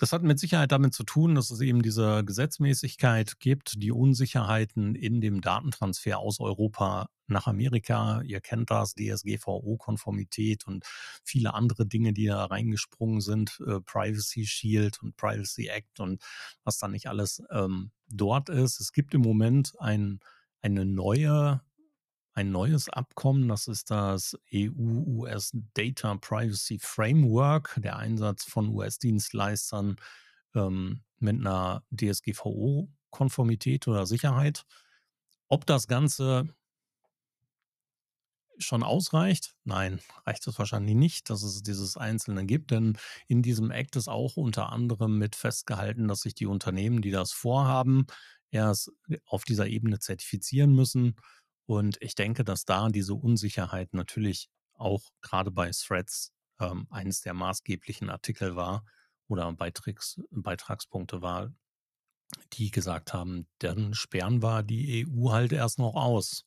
Das 0.00 0.12
hat 0.12 0.24
mit 0.24 0.40
Sicherheit 0.40 0.72
damit 0.72 0.92
zu 0.92 1.04
tun, 1.04 1.36
dass 1.36 1.52
es 1.52 1.60
eben 1.60 1.82
diese 1.82 2.24
Gesetzmäßigkeit 2.24 3.38
gibt, 3.38 3.80
die 3.80 3.92
Unsicherheiten 3.92 4.96
in 4.96 5.20
dem 5.20 5.40
Datentransfer 5.40 6.18
aus 6.18 6.40
Europa 6.40 7.08
nach 7.28 7.46
Amerika. 7.46 8.22
Ihr 8.22 8.40
kennt 8.40 8.72
das, 8.72 8.96
DSGVO-Konformität 8.96 10.66
und 10.66 10.84
viele 11.22 11.54
andere 11.54 11.86
Dinge, 11.86 12.12
die 12.12 12.26
da 12.26 12.44
reingesprungen 12.46 13.20
sind, 13.20 13.62
äh, 13.64 13.80
Privacy 13.82 14.46
Shield 14.46 15.00
und 15.00 15.16
Privacy 15.16 15.68
Act 15.68 16.00
und 16.00 16.20
was 16.64 16.78
da 16.78 16.88
nicht 16.88 17.06
alles 17.06 17.40
ähm, 17.52 17.92
dort 18.08 18.48
ist. 18.48 18.80
Es 18.80 18.92
gibt 18.92 19.14
im 19.14 19.20
Moment 19.20 19.74
ein, 19.78 20.18
eine 20.60 20.84
neue 20.84 21.60
ein 22.34 22.50
neues 22.50 22.88
Abkommen. 22.88 23.48
Das 23.48 23.68
ist 23.68 23.90
das 23.90 24.36
EU-US 24.52 25.52
Data 25.74 26.16
Privacy 26.16 26.78
Framework, 26.80 27.78
der 27.78 27.96
Einsatz 27.96 28.44
von 28.44 28.68
US-Dienstleistern 28.68 29.96
ähm, 30.54 31.02
mit 31.18 31.36
einer 31.36 31.84
DSGVO-Konformität 31.90 33.88
oder 33.88 34.06
Sicherheit. 34.06 34.64
Ob 35.48 35.64
das 35.66 35.86
Ganze 35.86 36.54
schon 38.58 38.82
ausreicht? 38.82 39.54
Nein, 39.64 40.00
reicht 40.26 40.46
es 40.46 40.58
wahrscheinlich 40.58 40.94
nicht, 40.94 41.30
dass 41.30 41.42
es 41.42 41.62
dieses 41.62 41.96
Einzelne 41.96 42.44
gibt, 42.46 42.70
denn 42.70 42.96
in 43.26 43.42
diesem 43.42 43.70
Act 43.70 43.96
ist 43.96 44.08
auch 44.08 44.36
unter 44.36 44.70
anderem 44.72 45.18
mit 45.18 45.36
festgehalten, 45.36 46.08
dass 46.08 46.20
sich 46.20 46.34
die 46.34 46.46
Unternehmen, 46.46 47.02
die 47.02 47.10
das 47.10 47.32
vorhaben, 47.32 48.06
erst 48.50 48.92
auf 49.26 49.44
dieser 49.44 49.66
Ebene 49.66 49.98
zertifizieren 49.98 50.72
müssen. 50.72 51.16
Und 51.66 51.96
ich 52.00 52.14
denke, 52.14 52.44
dass 52.44 52.64
da 52.64 52.88
diese 52.88 53.14
Unsicherheit 53.14 53.94
natürlich 53.94 54.48
auch 54.74 55.02
gerade 55.22 55.50
bei 55.50 55.70
Threads 55.70 56.32
ähm, 56.60 56.86
eines 56.90 57.20
der 57.20 57.34
maßgeblichen 57.34 58.10
Artikel 58.10 58.56
war 58.56 58.84
oder 59.28 59.50
Beitrags, 59.52 60.20
Beitragspunkte 60.30 61.22
war, 61.22 61.52
die 62.52 62.70
gesagt 62.70 63.12
haben, 63.12 63.46
dann 63.58 63.94
sperren 63.94 64.42
wir 64.42 64.62
die 64.62 65.06
EU 65.06 65.30
halt 65.30 65.52
erst 65.52 65.78
noch 65.78 65.94
aus. 65.94 66.44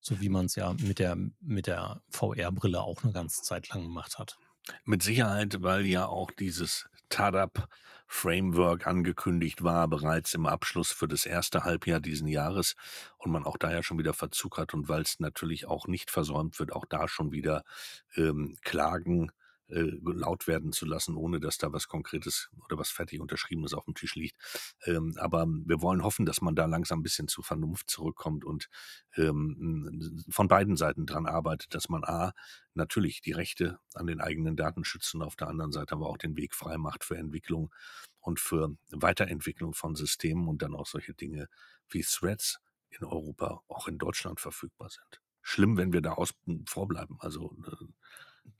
So 0.00 0.20
wie 0.20 0.28
man 0.28 0.46
es 0.46 0.56
ja 0.56 0.72
mit 0.74 0.98
der, 0.98 1.16
mit 1.40 1.66
der 1.66 2.02
VR-Brille 2.10 2.82
auch 2.82 3.02
eine 3.02 3.12
ganze 3.12 3.42
Zeit 3.42 3.68
lang 3.68 3.82
gemacht 3.82 4.18
hat. 4.18 4.36
Mit 4.84 5.02
Sicherheit, 5.02 5.62
weil 5.62 5.86
ja 5.86 6.06
auch 6.06 6.30
dieses 6.30 6.88
TADAP-Framework 7.12 8.86
angekündigt 8.86 9.62
war, 9.62 9.86
bereits 9.86 10.34
im 10.34 10.46
Abschluss 10.46 10.90
für 10.90 11.08
das 11.08 11.26
erste 11.26 11.64
Halbjahr 11.64 12.00
diesen 12.00 12.26
Jahres 12.26 12.74
und 13.18 13.30
man 13.30 13.44
auch 13.44 13.58
da 13.58 13.70
ja 13.70 13.82
schon 13.82 13.98
wieder 13.98 14.14
Verzug 14.14 14.58
hat 14.58 14.74
und 14.74 14.88
weil 14.88 15.02
es 15.02 15.20
natürlich 15.20 15.66
auch 15.66 15.86
nicht 15.86 16.10
versäumt 16.10 16.58
wird, 16.58 16.72
auch 16.72 16.86
da 16.86 17.08
schon 17.08 17.30
wieder 17.30 17.64
ähm, 18.16 18.56
Klagen 18.62 19.30
äh, 19.72 19.98
laut 20.02 20.46
werden 20.46 20.72
zu 20.72 20.86
lassen, 20.86 21.16
ohne 21.16 21.40
dass 21.40 21.58
da 21.58 21.72
was 21.72 21.88
Konkretes 21.88 22.50
oder 22.64 22.78
was 22.78 22.90
fertig 22.90 23.20
unterschriebenes 23.20 23.74
auf 23.74 23.84
dem 23.84 23.94
Tisch 23.94 24.14
liegt. 24.14 24.36
Ähm, 24.84 25.14
aber 25.18 25.46
wir 25.46 25.80
wollen 25.80 26.02
hoffen, 26.02 26.26
dass 26.26 26.40
man 26.40 26.54
da 26.54 26.66
langsam 26.66 27.00
ein 27.00 27.02
bisschen 27.02 27.28
zu 27.28 27.42
Vernunft 27.42 27.88
zurückkommt 27.88 28.44
und 28.44 28.68
ähm, 29.16 30.24
von 30.28 30.48
beiden 30.48 30.76
Seiten 30.76 31.06
dran 31.06 31.26
arbeitet, 31.26 31.74
dass 31.74 31.88
man 31.88 32.04
A, 32.04 32.32
natürlich 32.74 33.20
die 33.22 33.32
Rechte 33.32 33.78
an 33.94 34.06
den 34.06 34.20
eigenen 34.20 34.56
Daten 34.56 34.84
schützt 34.84 35.14
und 35.14 35.22
auf 35.22 35.36
der 35.36 35.48
anderen 35.48 35.72
Seite 35.72 35.94
aber 35.94 36.08
auch 36.08 36.18
den 36.18 36.36
Weg 36.36 36.54
frei 36.54 36.78
macht 36.78 37.04
für 37.04 37.16
Entwicklung 37.16 37.74
und 38.20 38.40
für 38.40 38.76
Weiterentwicklung 38.90 39.74
von 39.74 39.94
Systemen 39.94 40.48
und 40.48 40.62
dann 40.62 40.74
auch 40.74 40.86
solche 40.86 41.14
Dinge 41.14 41.48
wie 41.88 42.02
Threads 42.02 42.60
in 42.90 43.04
Europa, 43.04 43.62
auch 43.68 43.88
in 43.88 43.98
Deutschland 43.98 44.40
verfügbar 44.40 44.90
sind. 44.90 45.20
Schlimm, 45.42 45.76
wenn 45.76 45.92
wir 45.92 46.02
da 46.02 46.12
außen 46.12 46.66
vorbleiben. 46.66 47.16
Also 47.20 47.56
äh, 47.66 47.86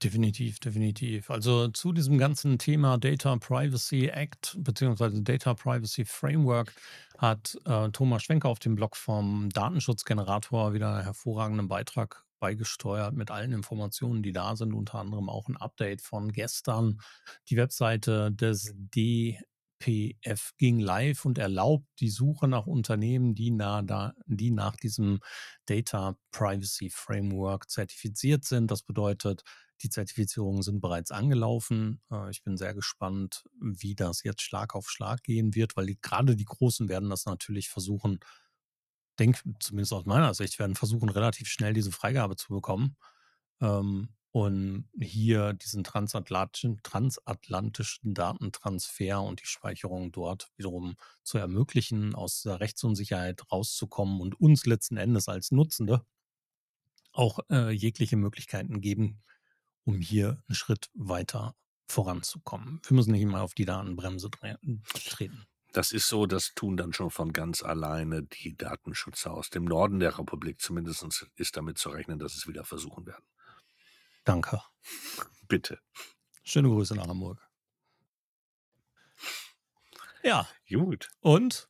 Definitiv, 0.02 0.58
definitiv. 0.58 1.30
Also 1.30 1.68
zu 1.68 1.92
diesem 1.92 2.18
ganzen 2.18 2.58
Thema 2.58 2.98
Data 2.98 3.36
Privacy 3.36 4.06
Act 4.08 4.56
bzw. 4.58 5.20
Data 5.22 5.54
Privacy 5.54 6.04
Framework 6.04 6.72
hat 7.18 7.56
äh, 7.66 7.88
Thomas 7.90 8.24
Schwenker 8.24 8.48
auf 8.48 8.58
dem 8.58 8.74
Blog 8.74 8.96
vom 8.96 9.48
Datenschutzgenerator 9.50 10.72
wieder 10.72 10.94
einen 10.94 11.04
hervorragenden 11.04 11.68
Beitrag 11.68 12.24
beigesteuert 12.40 13.14
mit 13.14 13.30
allen 13.30 13.52
Informationen, 13.52 14.24
die 14.24 14.32
da 14.32 14.56
sind, 14.56 14.74
unter 14.74 14.98
anderem 14.98 15.28
auch 15.28 15.48
ein 15.48 15.56
Update 15.56 16.02
von 16.02 16.32
gestern. 16.32 17.00
Die 17.48 17.56
Webseite 17.56 18.32
des 18.32 18.72
D 18.74 19.38
PF 19.82 20.52
ging 20.58 20.78
live 20.78 21.24
und 21.24 21.38
erlaubt 21.38 21.86
die 21.98 22.10
Suche 22.10 22.46
nach 22.46 22.66
Unternehmen, 22.66 23.34
die, 23.34 23.50
nah 23.50 23.82
da, 23.82 24.14
die 24.26 24.50
nach 24.50 24.76
diesem 24.76 25.20
Data 25.66 26.16
Privacy 26.30 26.90
Framework 26.90 27.68
zertifiziert 27.68 28.44
sind. 28.44 28.70
Das 28.70 28.82
bedeutet, 28.82 29.42
die 29.82 29.90
Zertifizierungen 29.90 30.62
sind 30.62 30.80
bereits 30.80 31.10
angelaufen. 31.10 32.00
Äh, 32.10 32.30
ich 32.30 32.42
bin 32.42 32.56
sehr 32.56 32.74
gespannt, 32.74 33.44
wie 33.60 33.94
das 33.94 34.22
jetzt 34.22 34.42
Schlag 34.42 34.74
auf 34.74 34.88
Schlag 34.88 35.22
gehen 35.24 35.54
wird, 35.54 35.76
weil 35.76 35.86
die, 35.86 35.98
gerade 36.00 36.36
die 36.36 36.44
Großen 36.44 36.88
werden 36.88 37.10
das 37.10 37.26
natürlich 37.26 37.68
versuchen, 37.68 38.20
denk, 39.18 39.42
zumindest 39.60 39.92
aus 39.92 40.06
meiner 40.06 40.34
Sicht, 40.34 40.58
werden 40.58 40.76
versuchen, 40.76 41.08
relativ 41.08 41.48
schnell 41.48 41.74
diese 41.74 41.92
Freigabe 41.92 42.36
zu 42.36 42.48
bekommen. 42.48 42.96
Ähm, 43.60 44.10
und 44.32 44.88
hier 44.98 45.52
diesen 45.52 45.84
transatlantischen, 45.84 46.80
transatlantischen 46.82 48.14
Datentransfer 48.14 49.22
und 49.22 49.42
die 49.42 49.46
Speicherung 49.46 50.10
dort 50.10 50.50
wiederum 50.56 50.96
zu 51.22 51.36
ermöglichen, 51.36 52.14
aus 52.14 52.42
der 52.42 52.58
Rechtsunsicherheit 52.58 53.52
rauszukommen 53.52 54.20
und 54.20 54.40
uns 54.40 54.64
letzten 54.64 54.96
Endes 54.96 55.28
als 55.28 55.50
Nutzende 55.50 56.04
auch 57.12 57.40
äh, 57.50 57.70
jegliche 57.70 58.16
Möglichkeiten 58.16 58.80
geben, 58.80 59.22
um 59.84 60.00
hier 60.00 60.42
einen 60.48 60.54
Schritt 60.54 60.88
weiter 60.94 61.54
voranzukommen. 61.86 62.80
Wir 62.86 62.94
müssen 62.94 63.12
nicht 63.12 63.20
immer 63.20 63.42
auf 63.42 63.52
die 63.52 63.66
Datenbremse 63.66 64.30
treten. 64.30 65.44
Das 65.74 65.92
ist 65.92 66.08
so, 66.08 66.24
das 66.24 66.52
tun 66.54 66.78
dann 66.78 66.94
schon 66.94 67.10
von 67.10 67.34
ganz 67.34 67.62
alleine 67.62 68.22
die 68.22 68.56
Datenschützer 68.56 69.32
aus 69.32 69.50
dem 69.50 69.64
Norden 69.64 70.00
der 70.00 70.18
Republik. 70.18 70.60
Zumindest 70.60 71.26
ist 71.36 71.56
damit 71.56 71.76
zu 71.76 71.90
rechnen, 71.90 72.18
dass 72.18 72.34
es 72.34 72.46
wieder 72.46 72.64
versuchen 72.64 73.06
werden. 73.06 73.24
Danke. 74.24 74.60
Bitte. 75.48 75.78
Schöne 76.42 76.68
Grüße 76.68 76.94
nach 76.94 77.08
Hamburg. 77.08 77.40
Ja. 80.22 80.48
Gut. 80.68 81.10
Und 81.20 81.68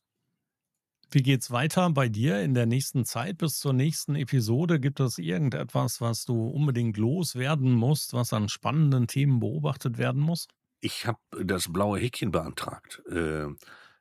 wie 1.11 1.21
geht's 1.21 1.51
weiter 1.51 1.89
bei 1.91 2.09
dir 2.09 2.41
in 2.41 2.55
der 2.55 2.65
nächsten 2.65 3.05
Zeit 3.05 3.37
bis 3.37 3.59
zur 3.59 3.73
nächsten 3.73 4.15
Episode? 4.15 4.79
Gibt 4.79 4.99
es 4.99 5.19
irgendetwas, 5.19 6.01
was 6.01 6.25
du 6.25 6.47
unbedingt 6.47 6.97
loswerden 6.97 7.71
musst, 7.73 8.13
was 8.13 8.33
an 8.33 8.49
spannenden 8.49 9.05
Themen 9.05 9.39
beobachtet 9.39 9.99
werden 9.99 10.21
muss? 10.21 10.47
Ich 10.79 11.05
habe 11.05 11.19
das 11.43 11.71
blaue 11.71 11.99
Häkchen 11.99 12.31
beantragt. 12.31 13.03
Äh, 13.07 13.47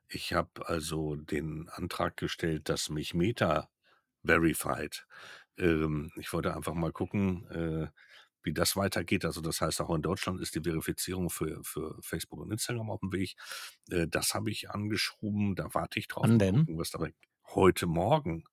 ich 0.09 0.33
habe 0.33 0.67
also 0.67 1.17
den 1.17 1.69
Antrag 1.69 2.17
gestellt, 2.17 2.71
dass 2.71 2.89
mich 2.89 3.13
Meta 3.13 3.69
verified. 4.25 5.07
Ähm, 5.59 6.13
ich 6.17 6.33
wollte 6.33 6.57
einfach 6.57 6.75
mal 6.75 6.93
gucken, 6.93 7.47
äh, 7.51 7.89
wie 8.43 8.53
das 8.53 8.77
weitergeht. 8.77 9.25
Also 9.25 9.41
das 9.41 9.61
heißt, 9.61 9.81
auch 9.81 9.95
in 9.95 10.03
Deutschland 10.03 10.41
ist 10.41 10.55
die 10.55 10.61
Verifizierung 10.61 11.31
für, 11.31 11.63
für 11.63 11.99
Facebook 12.03 12.41
und 12.41 12.51
Instagram 12.51 12.91
auf 12.91 13.01
dem 13.01 13.13
Weg. 13.13 13.35
Äh, 13.91 14.07
das 14.09 14.35
habe 14.35 14.51
ich 14.51 14.71
angeschoben, 14.71 15.55
da 15.55 15.73
warte 15.73 15.99
ich 15.99 16.09
drauf. 16.09 16.25
Wann 16.25 16.39
denn? 16.39 16.67
Was 16.71 16.91
dabei 16.91 17.13
heute 17.55 17.87
Morgen. 17.87 18.45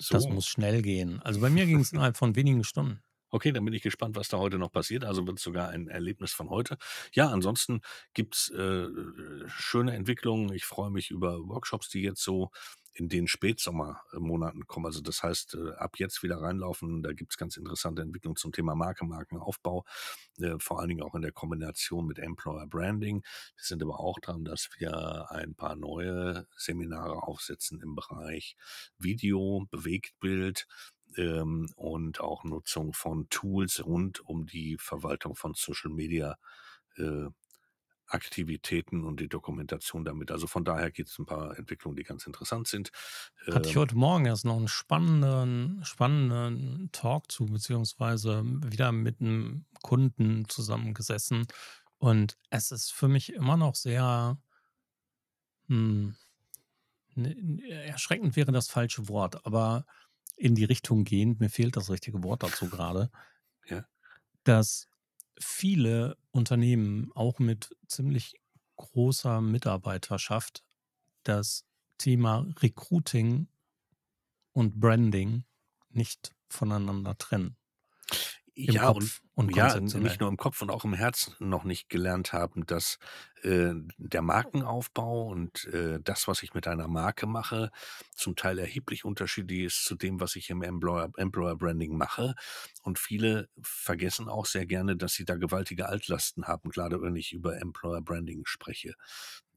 So. 0.00 0.14
Das 0.14 0.28
muss 0.28 0.46
schnell 0.46 0.82
gehen. 0.82 1.20
Also 1.22 1.40
bei 1.40 1.50
mir 1.50 1.66
ging 1.66 1.80
es 1.80 1.92
innerhalb 1.92 2.16
von 2.16 2.36
wenigen 2.36 2.62
Stunden. 2.62 3.02
Okay, 3.30 3.52
dann 3.52 3.64
bin 3.64 3.74
ich 3.74 3.82
gespannt, 3.82 4.16
was 4.16 4.28
da 4.28 4.38
heute 4.38 4.58
noch 4.58 4.72
passiert. 4.72 5.04
Also 5.04 5.26
wird 5.26 5.38
es 5.38 5.44
sogar 5.44 5.68
ein 5.68 5.88
Erlebnis 5.88 6.32
von 6.32 6.48
heute. 6.48 6.78
Ja, 7.12 7.28
ansonsten 7.28 7.82
gibt's 8.14 8.48
äh, 8.50 8.86
schöne 9.48 9.94
Entwicklungen. 9.94 10.52
Ich 10.52 10.64
freue 10.64 10.90
mich 10.90 11.10
über 11.10 11.38
Workshops, 11.46 11.90
die 11.90 12.00
jetzt 12.00 12.22
so 12.22 12.50
in 12.98 13.08
den 13.08 13.28
Spätsommermonaten 13.28 14.66
kommen. 14.66 14.86
Also 14.86 15.00
das 15.00 15.22
heißt, 15.22 15.54
äh, 15.54 15.70
ab 15.76 15.98
jetzt 15.98 16.22
wieder 16.22 16.40
reinlaufen. 16.40 17.02
Da 17.02 17.12
gibt 17.12 17.32
es 17.32 17.38
ganz 17.38 17.56
interessante 17.56 18.02
Entwicklungen 18.02 18.36
zum 18.36 18.50
Thema 18.52 18.74
Marke, 18.74 19.04
Markenaufbau, 19.04 19.84
äh, 20.38 20.56
vor 20.58 20.80
allen 20.80 20.88
Dingen 20.88 21.02
auch 21.02 21.14
in 21.14 21.22
der 21.22 21.32
Kombination 21.32 22.06
mit 22.06 22.18
Employer 22.18 22.66
Branding. 22.66 23.22
Wir 23.56 23.64
sind 23.64 23.82
aber 23.82 24.00
auch 24.00 24.18
dran, 24.18 24.44
dass 24.44 24.68
wir 24.78 25.30
ein 25.30 25.54
paar 25.54 25.76
neue 25.76 26.46
Seminare 26.56 27.22
aufsetzen 27.22 27.80
im 27.80 27.94
Bereich 27.94 28.56
Video, 28.98 29.66
Bewegtbild, 29.70 30.66
ähm, 31.16 31.68
und 31.76 32.20
auch 32.20 32.44
Nutzung 32.44 32.92
von 32.92 33.28
Tools 33.30 33.84
rund 33.86 34.20
um 34.20 34.46
die 34.46 34.76
Verwaltung 34.78 35.34
von 35.36 35.54
Social 35.54 35.90
Media 35.90 36.36
äh, 36.96 37.28
Aktivitäten 38.08 39.04
und 39.04 39.20
die 39.20 39.28
Dokumentation 39.28 40.04
damit. 40.04 40.30
Also 40.30 40.46
von 40.46 40.64
daher 40.64 40.90
gibt 40.90 41.10
es 41.10 41.18
ein 41.18 41.26
paar 41.26 41.58
Entwicklungen, 41.58 41.96
die 41.96 42.04
ganz 42.04 42.26
interessant 42.26 42.66
sind. 42.66 42.90
Hatte 43.46 43.68
ich 43.68 43.74
ähm 43.74 43.80
heute 43.82 43.96
Morgen 43.96 44.26
erst 44.26 44.44
noch 44.44 44.56
einen 44.56 44.68
spannenden, 44.68 45.84
spannenden 45.84 46.90
Talk 46.92 47.30
zu, 47.30 47.46
beziehungsweise 47.46 48.42
wieder 48.44 48.92
mit 48.92 49.20
einem 49.20 49.66
Kunden 49.82 50.48
zusammengesessen. 50.48 51.46
Und 51.98 52.36
es 52.50 52.70
ist 52.70 52.92
für 52.92 53.08
mich 53.08 53.32
immer 53.32 53.56
noch 53.56 53.74
sehr 53.74 54.38
hm, 55.68 56.16
erschreckend 57.68 58.36
wäre 58.36 58.52
das 58.52 58.68
falsche 58.68 59.08
Wort, 59.08 59.44
aber 59.44 59.84
in 60.36 60.54
die 60.54 60.64
Richtung 60.64 61.04
gehend, 61.04 61.40
mir 61.40 61.50
fehlt 61.50 61.76
das 61.76 61.90
richtige 61.90 62.22
Wort 62.22 62.42
dazu 62.42 62.68
gerade, 62.68 63.10
ja. 63.66 63.84
dass 64.44 64.88
viele 65.40 66.16
Unternehmen 66.30 67.10
auch 67.14 67.38
mit 67.38 67.74
ziemlich 67.86 68.34
großer 68.76 69.40
Mitarbeiterschaft 69.40 70.64
das 71.24 71.64
Thema 71.98 72.46
Recruiting 72.60 73.48
und 74.52 74.80
Branding 74.80 75.44
nicht 75.90 76.34
voneinander 76.48 77.16
trennen. 77.18 77.56
Im 78.54 78.74
ja, 78.74 78.86
Kopf 78.86 79.20
und, 79.22 79.27
und 79.38 79.54
ja, 79.54 79.78
nicht 79.78 80.18
nur 80.18 80.28
im 80.28 80.36
Kopf 80.36 80.60
und 80.62 80.70
auch 80.70 80.84
im 80.84 80.94
Herzen 80.94 81.32
noch 81.38 81.62
nicht 81.62 81.88
gelernt 81.88 82.32
haben, 82.32 82.66
dass 82.66 82.98
äh, 83.44 83.72
der 83.96 84.20
Markenaufbau 84.20 85.28
und 85.28 85.64
äh, 85.66 86.00
das, 86.02 86.26
was 86.26 86.42
ich 86.42 86.54
mit 86.54 86.66
einer 86.66 86.88
Marke 86.88 87.28
mache, 87.28 87.70
zum 88.16 88.34
Teil 88.34 88.58
erheblich 88.58 89.04
unterschiedlich 89.04 89.60
ist 89.60 89.84
zu 89.84 89.94
dem, 89.94 90.18
was 90.18 90.34
ich 90.34 90.50
im 90.50 90.62
Employer, 90.62 91.12
Employer 91.16 91.54
Branding 91.54 91.96
mache. 91.96 92.34
Und 92.82 92.98
viele 92.98 93.48
vergessen 93.62 94.28
auch 94.28 94.44
sehr 94.44 94.66
gerne, 94.66 94.96
dass 94.96 95.12
sie 95.12 95.24
da 95.24 95.36
gewaltige 95.36 95.88
Altlasten 95.88 96.48
haben, 96.48 96.70
gerade 96.70 97.00
wenn 97.00 97.14
ich 97.14 97.32
über 97.32 97.60
Employer 97.60 98.00
Branding 98.00 98.44
spreche. 98.44 98.94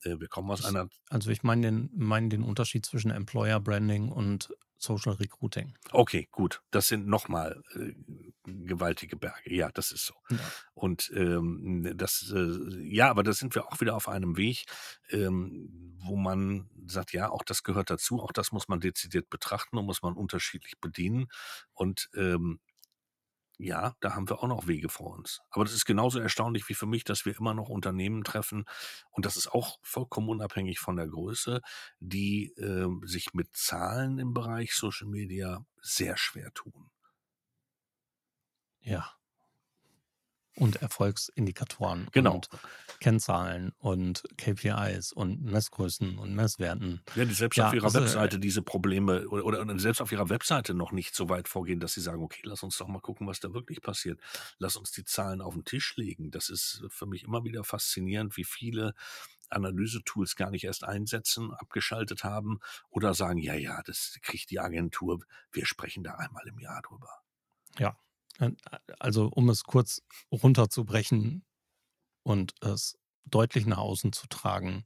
Äh, 0.04 0.20
wir 0.20 0.28
kommen 0.28 0.52
aus 0.52 0.63
einer. 0.63 0.89
Also 1.10 1.32
ich 1.32 1.41
meine 1.41 1.72
den, 1.72 1.89
mein 1.96 2.30
den 2.30 2.44
Unterschied 2.44 2.86
zwischen 2.86 3.10
Employer 3.10 3.60
Branding 3.60 4.10
und 4.10 4.54
Social 4.78 5.13
Recruiting. 5.13 5.74
Okay, 5.91 6.28
gut. 6.32 6.62
Das 6.72 6.88
sind 6.88 7.08
nochmal 7.08 7.63
äh, 7.76 7.94
gewaltige 8.45 9.17
Berge. 9.17 9.54
Ja, 9.54 9.69
das 9.71 9.91
ist 9.91 10.06
so. 10.06 10.13
Ja. 10.30 10.38
Und 10.73 11.12
ähm, 11.15 11.91
das, 11.95 12.32
äh, 12.36 12.82
ja, 12.84 13.10
aber 13.10 13.23
da 13.23 13.34
sind 13.34 13.56
wir 13.56 13.67
auch 13.67 13.82
wieder 13.82 13.95
auf 13.95 14.08
einem 14.08 14.38
Weg, 14.38 14.65
ähm, 15.10 15.95
wo 15.97 16.15
man 16.15 16.69
sagt, 16.88 17.13
ja, 17.13 17.30
auch 17.30 17.43
das 17.43 17.63
gehört 17.63 17.89
dazu, 17.89 18.21
auch 18.21 18.32
das 18.32 18.51
muss 18.51 18.67
man 18.67 18.80
dezidiert 18.80 19.30
betrachten 19.30 19.77
und 19.77 19.86
muss 19.86 20.01
man 20.01 20.15
unterschiedlich 20.15 20.80
bedienen. 20.80 21.27
Und 21.73 22.10
ähm, 22.15 22.60
ja, 23.63 23.95
da 23.99 24.15
haben 24.15 24.27
wir 24.27 24.41
auch 24.41 24.47
noch 24.47 24.65
Wege 24.67 24.89
vor 24.89 25.15
uns. 25.15 25.41
Aber 25.51 25.63
das 25.63 25.73
ist 25.73 25.86
genauso 25.86 26.19
erstaunlich 26.19 26.67
wie 26.67 26.73
für 26.73 26.88
mich, 26.88 27.04
dass 27.04 27.25
wir 27.25 27.38
immer 27.38 27.54
noch 27.54 27.69
Unternehmen 27.69 28.23
treffen, 28.23 28.65
und 29.12 29.25
das 29.25 29.38
ist 29.38 29.51
auch 29.51 29.77
vollkommen 29.84 30.30
unabhängig 30.30 30.80
von 30.80 30.95
der 30.95 31.08
Größe, 31.08 31.62
die 31.99 32.54
äh, 32.58 32.88
sich 33.04 33.34
mit 33.34 33.56
Zahlen 33.56 34.17
im 34.17 34.34
Bereich 34.34 34.73
Social 34.73 35.08
Media 35.08 35.63
sehr 35.80 36.17
schwer 36.17 36.51
tun. 36.54 36.89
Ja. 38.84 39.12
Und 40.58 40.76
Erfolgsindikatoren 40.82 42.10
Genau. 42.12 42.36
und 42.36 42.50
Kennzahlen 43.00 43.72
und 43.80 44.24
KPIs 44.38 45.13
und 45.13 45.41
Messgrößen 45.44 46.17
und 46.20 46.36
Messwerten. 46.36 47.02
Ja, 47.15 47.24
die 47.24 47.34
selbst 47.34 47.56
Ja, 47.56 47.70
auf 47.70 47.74
ihrer 47.74 47.86
also, 47.86 48.00
äh, 48.00 48.02
Webseite 48.04 48.38
diese 48.38 48.62
Probleme 48.62 49.28
oder, 49.30 49.46
oder 49.46 49.80
selbst 49.80 50.02
auf 50.02 50.12
ihrer 50.12 50.30
Webseite 50.30 50.74
noch 50.74 50.91
nicht 50.91 51.15
so 51.15 51.30
weit 51.30 51.48
vorgehen, 51.48 51.80
dass 51.80 51.94
sie 51.94 52.02
sagen, 52.02 52.22
okay, 52.22 52.41
lass 52.44 52.63
uns 52.63 52.78
doch 52.78 52.88
mal 52.89 53.00
gucken, 53.00 53.28
was 53.28 53.39
da 53.39 53.54
wirklich 53.54 53.82
passiert. 53.82 54.20
Lass 54.58 54.76
uns 54.76 54.91
die 54.91 55.06
Zahlen 55.06 55.41
auf 55.41 55.54
den 55.54 55.63
Tisch 55.63 55.96
legen. 55.96 56.32
Das 56.32 56.50
ist 56.50 56.84
für 56.89 57.06
mich 57.08 57.24
immer 57.24 57.44
wieder 57.46 57.63
faszinierend, 57.63 58.36
wie 58.36 58.44
viele 58.44 58.94
Analysetools 59.50 60.36
gar 60.36 60.52
nicht 60.52 60.65
erst 60.65 60.84
einsetzen, 60.84 61.54
abgeschaltet 61.54 62.24
haben 62.26 62.60
oder 62.89 63.13
sagen, 63.13 63.39
ja, 63.39 63.54
ja, 63.56 63.82
das 63.84 64.17
kriegt 64.22 64.50
die 64.52 64.60
Agentur, 64.60 65.22
wir 65.52 65.65
sprechen 65.65 66.04
da 66.04 66.15
einmal 66.15 66.46
im 66.48 66.60
Jahr 66.60 66.82
drüber. 66.82 67.10
Ja. 67.80 67.98
Äh, 68.41 68.51
Also, 68.99 69.27
um 69.27 69.49
es 69.49 69.63
kurz 69.63 70.01
runterzubrechen 70.32 71.45
und 72.23 72.56
es 72.62 72.97
deutlich 73.25 73.65
nach 73.65 73.77
außen 73.80 74.13
zu 74.13 74.27
tragen, 74.27 74.86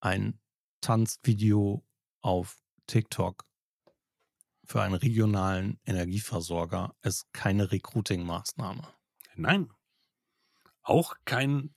ein 0.00 0.40
Tanzvideo 0.80 1.84
auf 2.22 2.62
TikTok 2.86 3.44
für 4.66 4.82
einen 4.82 4.94
regionalen 4.94 5.78
Energieversorger 5.84 6.94
ist 7.02 7.32
keine 7.32 7.70
Recruiting-Maßnahme. 7.70 8.88
Nein, 9.36 9.70
auch 10.82 11.16
kein 11.24 11.74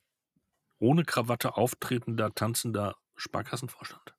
ohne 0.79 1.05
Krawatte 1.05 1.57
auftretender, 1.57 2.33
tanzender 2.35 2.97
Sparkassenvorstand. 3.15 4.16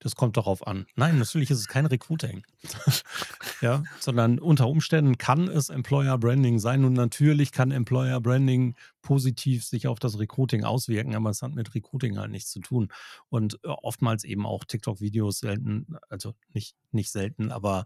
Das 0.00 0.16
kommt 0.16 0.36
darauf 0.36 0.66
an. 0.66 0.86
Nein, 0.96 1.18
natürlich 1.18 1.50
ist 1.50 1.60
es 1.60 1.68
kein 1.68 1.86
Recruiting. 1.86 2.44
ja, 3.60 3.82
sondern 4.00 4.38
unter 4.38 4.68
Umständen 4.68 5.16
kann 5.16 5.48
es 5.48 5.70
Employer 5.70 6.18
Branding 6.18 6.58
sein 6.58 6.84
und 6.84 6.92
natürlich 6.92 7.52
kann 7.52 7.70
Employer 7.70 8.20
Branding 8.20 8.74
positiv 9.00 9.64
sich 9.64 9.86
auf 9.86 9.98
das 9.98 10.18
Recruiting 10.18 10.64
auswirken, 10.64 11.14
aber 11.14 11.30
es 11.30 11.42
hat 11.42 11.54
mit 11.54 11.74
Recruiting 11.74 12.18
halt 12.18 12.30
nichts 12.30 12.50
zu 12.50 12.60
tun. 12.60 12.92
Und 13.28 13.58
äh, 13.64 13.68
oftmals 13.68 14.24
eben 14.24 14.46
auch 14.46 14.64
TikTok-Videos 14.64 15.38
selten, 15.38 15.96
also 16.08 16.34
nicht, 16.52 16.76
nicht 16.92 17.10
selten, 17.10 17.50
aber 17.50 17.84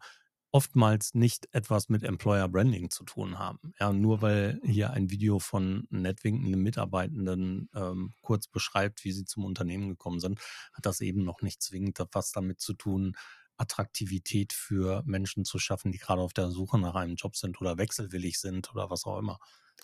oftmals 0.58 1.14
nicht 1.14 1.48
etwas 1.52 1.88
mit 1.88 2.02
Employer 2.02 2.48
Branding 2.48 2.90
zu 2.90 3.04
tun 3.04 3.38
haben. 3.38 3.74
Ja, 3.78 3.92
nur 3.92 4.22
weil 4.22 4.60
hier 4.64 4.90
ein 4.90 5.08
Video 5.08 5.38
von 5.38 5.86
nettwinkenden 5.88 6.60
Mitarbeitenden 6.60 7.70
ähm, 7.76 8.12
kurz 8.22 8.48
beschreibt, 8.48 9.04
wie 9.04 9.12
sie 9.12 9.24
zum 9.24 9.44
Unternehmen 9.44 9.88
gekommen 9.88 10.18
sind, 10.18 10.40
hat 10.72 10.84
das 10.84 11.00
eben 11.00 11.22
noch 11.22 11.42
nicht 11.42 11.62
zwingend 11.62 12.00
was 12.10 12.32
damit 12.32 12.60
zu 12.60 12.74
tun, 12.74 13.14
Attraktivität 13.56 14.52
für 14.52 15.04
Menschen 15.06 15.44
zu 15.44 15.60
schaffen, 15.60 15.92
die 15.92 15.98
gerade 15.98 16.22
auf 16.22 16.32
der 16.32 16.50
Suche 16.50 16.76
nach 16.76 16.96
einem 16.96 17.14
Job 17.14 17.36
sind 17.36 17.60
oder 17.60 17.78
wechselwillig 17.78 18.40
sind 18.40 18.68
oder 18.74 18.90
was 18.90 19.04
auch 19.04 19.20
immer. 19.20 19.38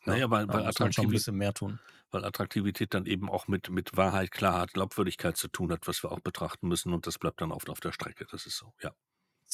Naja, 0.07 0.29
weil, 0.29 0.49
weil, 0.49 0.65
muss 0.65 0.65
man 0.65 0.73
schon 0.73 0.87
ein 0.87 0.89
Attraktivi 0.91 1.13
bisschen 1.13 1.37
mehr 1.37 1.55
tun. 1.55 1.79
weil 2.11 2.25
Attraktivität 2.25 2.95
dann 2.95 3.07
eben 3.07 3.31
auch 3.31 3.47
mit, 3.47 3.71
mit 3.71 3.97
Wahrheit, 3.97 4.33
Klarheit, 4.33 4.73
Glaubwürdigkeit 4.73 5.37
zu 5.37 5.47
tun 5.47 5.71
hat, 5.71 5.87
was 5.87 6.03
wir 6.03 6.11
auch 6.11 6.19
betrachten 6.19 6.67
müssen 6.67 6.93
und 6.93 7.07
das 7.07 7.21
bleibt 7.21 7.41
dann 7.41 7.53
oft 7.53 7.71
auf 7.71 7.79
der 7.79 7.93
Strecke. 7.93 8.27
Das 8.29 8.45
ist 8.45 8.57
so, 8.59 8.75
ja. 8.83 8.93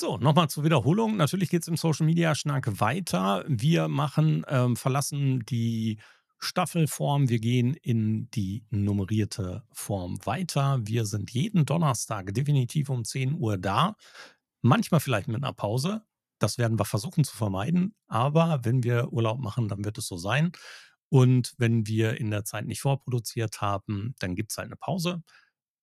So, 0.01 0.17
nochmal 0.17 0.49
zur 0.49 0.65
Wiederholung. 0.65 1.19
Natürlich 1.19 1.51
geht 1.51 1.61
es 1.61 1.69
im 1.69 1.77
Social 1.77 2.07
Media 2.07 2.35
Schnack 2.35 2.81
weiter. 2.81 3.45
Wir 3.47 3.87
machen, 3.87 4.47
ähm, 4.49 4.75
verlassen 4.75 5.45
die 5.45 5.99
Staffelform, 6.39 7.29
wir 7.29 7.39
gehen 7.39 7.75
in 7.75 8.31
die 8.31 8.65
nummerierte 8.71 9.63
Form 9.73 10.19
weiter. 10.25 10.79
Wir 10.85 11.05
sind 11.05 11.33
jeden 11.33 11.67
Donnerstag 11.67 12.33
definitiv 12.33 12.89
um 12.89 13.05
10 13.05 13.35
Uhr 13.35 13.59
da. 13.59 13.95
Manchmal 14.63 15.01
vielleicht 15.01 15.29
mit 15.29 15.45
einer 15.45 15.53
Pause. 15.53 16.01
Das 16.39 16.57
werden 16.57 16.79
wir 16.79 16.87
versuchen 16.87 17.23
zu 17.23 17.37
vermeiden. 17.37 17.95
Aber 18.07 18.61
wenn 18.63 18.83
wir 18.83 19.13
Urlaub 19.13 19.39
machen, 19.39 19.69
dann 19.69 19.85
wird 19.85 19.99
es 19.99 20.07
so 20.07 20.17
sein. 20.17 20.53
Und 21.11 21.53
wenn 21.59 21.87
wir 21.87 22.19
in 22.19 22.31
der 22.31 22.47
Zeit 22.47 22.65
nicht 22.65 22.81
vorproduziert 22.81 23.61
haben, 23.61 24.15
dann 24.19 24.35
gibt 24.35 24.53
es 24.53 24.57
halt 24.57 24.69
eine 24.69 24.77
Pause. 24.77 25.23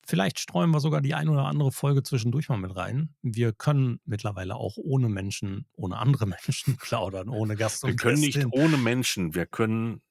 Vielleicht 0.08 0.40
streuen 0.40 0.72
wir 0.72 0.80
sogar 0.80 1.02
die 1.02 1.14
ein 1.14 1.28
oder 1.28 1.46
andere 1.46 1.74
Folge 1.74 2.02
zwischendurch 2.02 2.48
mal 2.48 2.58
mit 2.58 2.74
rein. 2.76 3.14
Wir 3.22 3.52
können 3.52 4.00
mittlerweile 4.06 4.56
auch 4.56 4.78
ohne 4.78 5.10
Menschen, 5.10 5.68
ohne 5.74 5.98
andere 5.98 6.26
Menschen 6.48 6.78
plaudern, 6.78 7.28
ohne 7.28 7.58
Gast 7.58 7.84
Wir 7.84 7.90
und 7.92 8.00
können 8.00 8.22
nicht 8.22 8.36
Gästin. 8.36 8.52
ohne 8.54 8.78
Menschen, 8.78 9.36
wir 9.36 9.46
können 9.46 10.02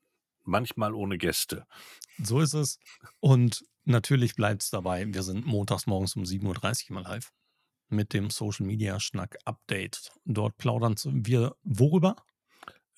manchmal 0.45 0.95
ohne 0.95 1.17
Gäste. 1.17 1.67
So 2.23 2.41
ist 2.41 2.53
es. 2.53 2.79
Und 3.21 3.65
natürlich 3.85 4.35
bleibt 4.35 4.63
es 4.63 4.71
dabei. 4.71 5.07
Wir 5.13 5.23
sind 5.23 5.47
montags 5.47 5.87
morgens 5.87 6.15
um 6.15 6.25
7.30 6.25 6.91
Uhr 6.91 6.95
mal 6.95 7.03
live 7.03 7.33
mit 7.89 8.13
dem 8.13 8.29
Social 8.29 8.67
Media 8.67 9.01
Schnack 9.01 9.39
Update. 9.45 10.13
Dort 10.27 10.59
plaudern 10.59 10.97
wir 11.05 11.57
worüber? 11.63 12.17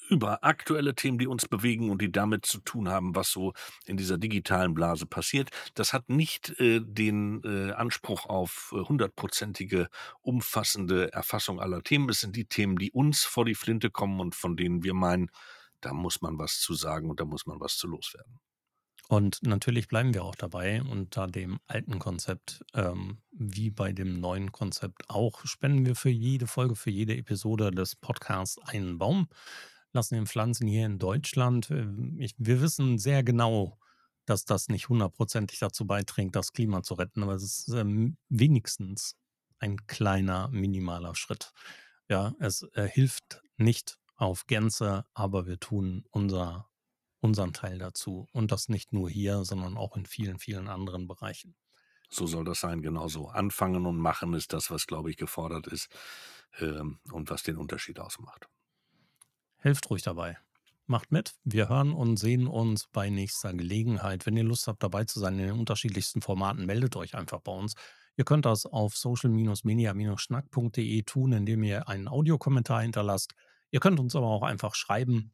Über 0.08 0.44
aktuelle 0.44 0.94
Themen, 0.94 1.18
die 1.18 1.26
uns 1.26 1.46
bewegen 1.48 1.90
und 1.90 2.02
die 2.02 2.10
damit 2.10 2.46
zu 2.46 2.60
tun 2.60 2.88
haben, 2.88 3.14
was 3.14 3.30
so 3.30 3.52
in 3.86 3.96
dieser 3.96 4.18
digitalen 4.18 4.74
Blase 4.74 5.06
passiert. 5.06 5.50
Das 5.74 5.92
hat 5.92 6.08
nicht 6.08 6.58
äh, 6.60 6.80
den 6.82 7.42
äh, 7.44 7.72
Anspruch 7.72 8.26
auf 8.26 8.72
äh, 8.74 8.80
hundertprozentige, 8.80 9.88
umfassende 10.20 11.12
Erfassung 11.12 11.60
aller 11.60 11.82
Themen. 11.82 12.08
Es 12.08 12.20
sind 12.20 12.36
die 12.36 12.46
Themen, 12.46 12.76
die 12.76 12.90
uns 12.90 13.24
vor 13.24 13.44
die 13.44 13.54
Flinte 13.54 13.90
kommen 13.90 14.20
und 14.20 14.34
von 14.34 14.56
denen 14.56 14.82
wir 14.82 14.94
meinen, 14.94 15.30
da 15.80 15.92
muss 15.92 16.20
man 16.20 16.38
was 16.38 16.60
zu 16.60 16.74
sagen 16.74 17.10
und 17.10 17.20
da 17.20 17.24
muss 17.24 17.46
man 17.46 17.60
was 17.60 17.76
zu 17.76 17.86
loswerden. 17.86 18.40
Und 19.08 19.42
natürlich 19.42 19.88
bleiben 19.88 20.12
wir 20.12 20.22
auch 20.22 20.34
dabei 20.34 20.82
unter 20.82 21.26
dem 21.26 21.60
alten 21.66 21.98
Konzept, 21.98 22.62
ähm, 22.74 23.22
wie 23.30 23.70
bei 23.70 23.92
dem 23.92 24.20
neuen 24.20 24.52
Konzept 24.52 25.08
auch, 25.08 25.46
spenden 25.46 25.86
wir 25.86 25.96
für 25.96 26.10
jede 26.10 26.46
Folge, 26.46 26.76
für 26.76 26.90
jede 26.90 27.16
Episode 27.16 27.70
des 27.70 27.96
Podcasts 27.96 28.58
einen 28.58 28.98
Baum, 28.98 29.28
lassen 29.92 30.14
den 30.14 30.26
Pflanzen 30.26 30.66
hier 30.66 30.86
in 30.86 30.98
Deutschland. 30.98 31.70
Ähm, 31.70 32.16
Ich, 32.18 32.34
wir 32.38 32.60
wissen 32.60 32.98
sehr 32.98 33.22
genau, 33.22 33.78
dass 34.26 34.44
das 34.44 34.68
nicht 34.68 34.88
hundertprozentig 34.88 35.58
dazu 35.58 35.86
beiträgt, 35.86 36.36
das 36.36 36.52
Klima 36.52 36.82
zu 36.82 36.94
retten, 36.94 37.22
aber 37.22 37.34
es 37.34 37.42
ist 37.42 37.68
ähm, 37.68 38.16
wenigstens 38.28 39.16
ein 39.58 39.86
kleiner, 39.86 40.48
minimaler 40.48 41.14
Schritt. 41.14 41.52
Ja, 42.08 42.34
es 42.38 42.62
äh, 42.74 42.88
hilft 42.88 43.42
nicht 43.56 43.98
auf 44.16 44.46
Gänze, 44.46 45.06
aber 45.14 45.46
wir 45.46 45.58
tun 45.58 46.04
unser 46.10 46.68
unseren 47.20 47.52
Teil 47.52 47.78
dazu. 47.78 48.28
Und 48.32 48.52
das 48.52 48.68
nicht 48.68 48.92
nur 48.92 49.10
hier, 49.10 49.44
sondern 49.44 49.76
auch 49.76 49.96
in 49.96 50.06
vielen, 50.06 50.38
vielen 50.38 50.68
anderen 50.68 51.06
Bereichen. 51.06 51.54
So 52.10 52.26
soll 52.26 52.44
das 52.44 52.60
sein, 52.60 52.80
genauso. 52.80 53.28
Anfangen 53.28 53.86
und 53.86 53.98
machen 53.98 54.34
ist 54.34 54.52
das, 54.52 54.70
was, 54.70 54.86
glaube 54.86 55.10
ich, 55.10 55.16
gefordert 55.16 55.66
ist 55.66 55.88
ähm, 56.58 57.00
und 57.12 57.30
was 57.30 57.42
den 57.42 57.56
Unterschied 57.56 58.00
ausmacht. 58.00 58.48
Helft 59.58 59.90
ruhig 59.90 60.02
dabei. 60.02 60.38
Macht 60.86 61.12
mit. 61.12 61.34
Wir 61.44 61.68
hören 61.68 61.92
und 61.92 62.16
sehen 62.16 62.46
uns 62.46 62.88
bei 62.92 63.10
nächster 63.10 63.52
Gelegenheit. 63.52 64.24
Wenn 64.24 64.36
ihr 64.36 64.44
Lust 64.44 64.68
habt, 64.68 64.82
dabei 64.82 65.04
zu 65.04 65.20
sein 65.20 65.38
in 65.38 65.48
den 65.48 65.58
unterschiedlichsten 65.58 66.22
Formaten, 66.22 66.64
meldet 66.64 66.96
euch 66.96 67.14
einfach 67.14 67.40
bei 67.40 67.52
uns. 67.52 67.74
Ihr 68.16 68.24
könnt 68.24 68.46
das 68.46 68.64
auf 68.66 68.96
social-media-schnack.de 68.96 71.02
tun, 71.02 71.32
indem 71.32 71.62
ihr 71.62 71.88
einen 71.88 72.08
Audiokommentar 72.08 72.82
hinterlasst. 72.82 73.34
Ihr 73.70 73.80
könnt 73.80 74.00
uns 74.00 74.16
aber 74.16 74.28
auch 74.28 74.42
einfach 74.42 74.74
schreiben 74.74 75.32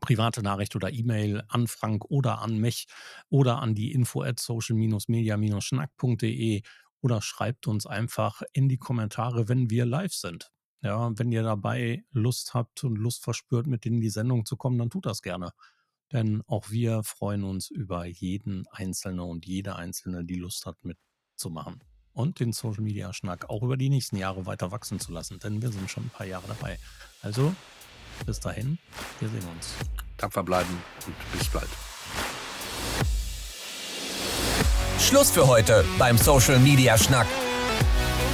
private 0.00 0.42
Nachricht 0.42 0.74
oder 0.76 0.92
E-Mail 0.92 1.42
an 1.48 1.66
Frank 1.66 2.04
oder 2.10 2.40
an 2.40 2.58
mich 2.58 2.86
oder 3.30 3.60
an 3.60 3.74
die 3.74 3.92
info 3.92 4.22
at 4.22 4.38
social-media-schnack.de 4.38 6.62
oder 7.00 7.22
schreibt 7.22 7.66
uns 7.66 7.86
einfach 7.86 8.42
in 8.52 8.68
die 8.68 8.78
Kommentare, 8.78 9.48
wenn 9.48 9.70
wir 9.70 9.86
live 9.86 10.12
sind. 10.12 10.52
Ja, 10.80 11.10
wenn 11.18 11.32
ihr 11.32 11.42
dabei 11.42 12.04
Lust 12.12 12.54
habt 12.54 12.84
und 12.84 12.96
Lust 12.96 13.24
verspürt, 13.24 13.66
mit 13.66 13.84
in 13.84 14.00
die 14.00 14.10
Sendung 14.10 14.46
zu 14.46 14.56
kommen, 14.56 14.78
dann 14.78 14.90
tut 14.90 15.06
das 15.06 15.22
gerne. 15.22 15.52
Denn 16.12 16.42
auch 16.46 16.70
wir 16.70 17.02
freuen 17.02 17.44
uns 17.44 17.70
über 17.70 18.06
jeden 18.06 18.66
Einzelnen 18.68 19.20
und 19.20 19.44
jede 19.44 19.76
Einzelne, 19.76 20.24
die 20.24 20.36
Lust 20.36 20.66
hat, 20.66 20.76
mitzumachen. 20.82 21.82
Und 22.12 22.40
den 22.40 22.52
Social 22.52 22.82
Media 22.82 23.12
Schnack 23.12 23.50
auch 23.50 23.62
über 23.62 23.76
die 23.76 23.90
nächsten 23.90 24.16
Jahre 24.16 24.46
weiter 24.46 24.70
wachsen 24.70 24.98
zu 24.98 25.12
lassen, 25.12 25.38
denn 25.38 25.60
wir 25.62 25.70
sind 25.70 25.90
schon 25.90 26.04
ein 26.04 26.10
paar 26.10 26.26
Jahre 26.26 26.48
dabei. 26.48 26.78
Also 27.22 27.54
bis 28.26 28.40
dahin, 28.40 28.78
wir 29.20 29.28
sehen 29.28 29.44
uns. 29.54 29.74
Tapfer 30.16 30.42
bleiben 30.42 30.82
und 31.06 31.38
bis 31.38 31.48
bald. 31.48 31.68
Schluss 34.98 35.30
für 35.30 35.46
heute 35.46 35.84
beim 35.98 36.18
Social 36.18 36.58
Media 36.58 36.98
Schnack. 36.98 37.26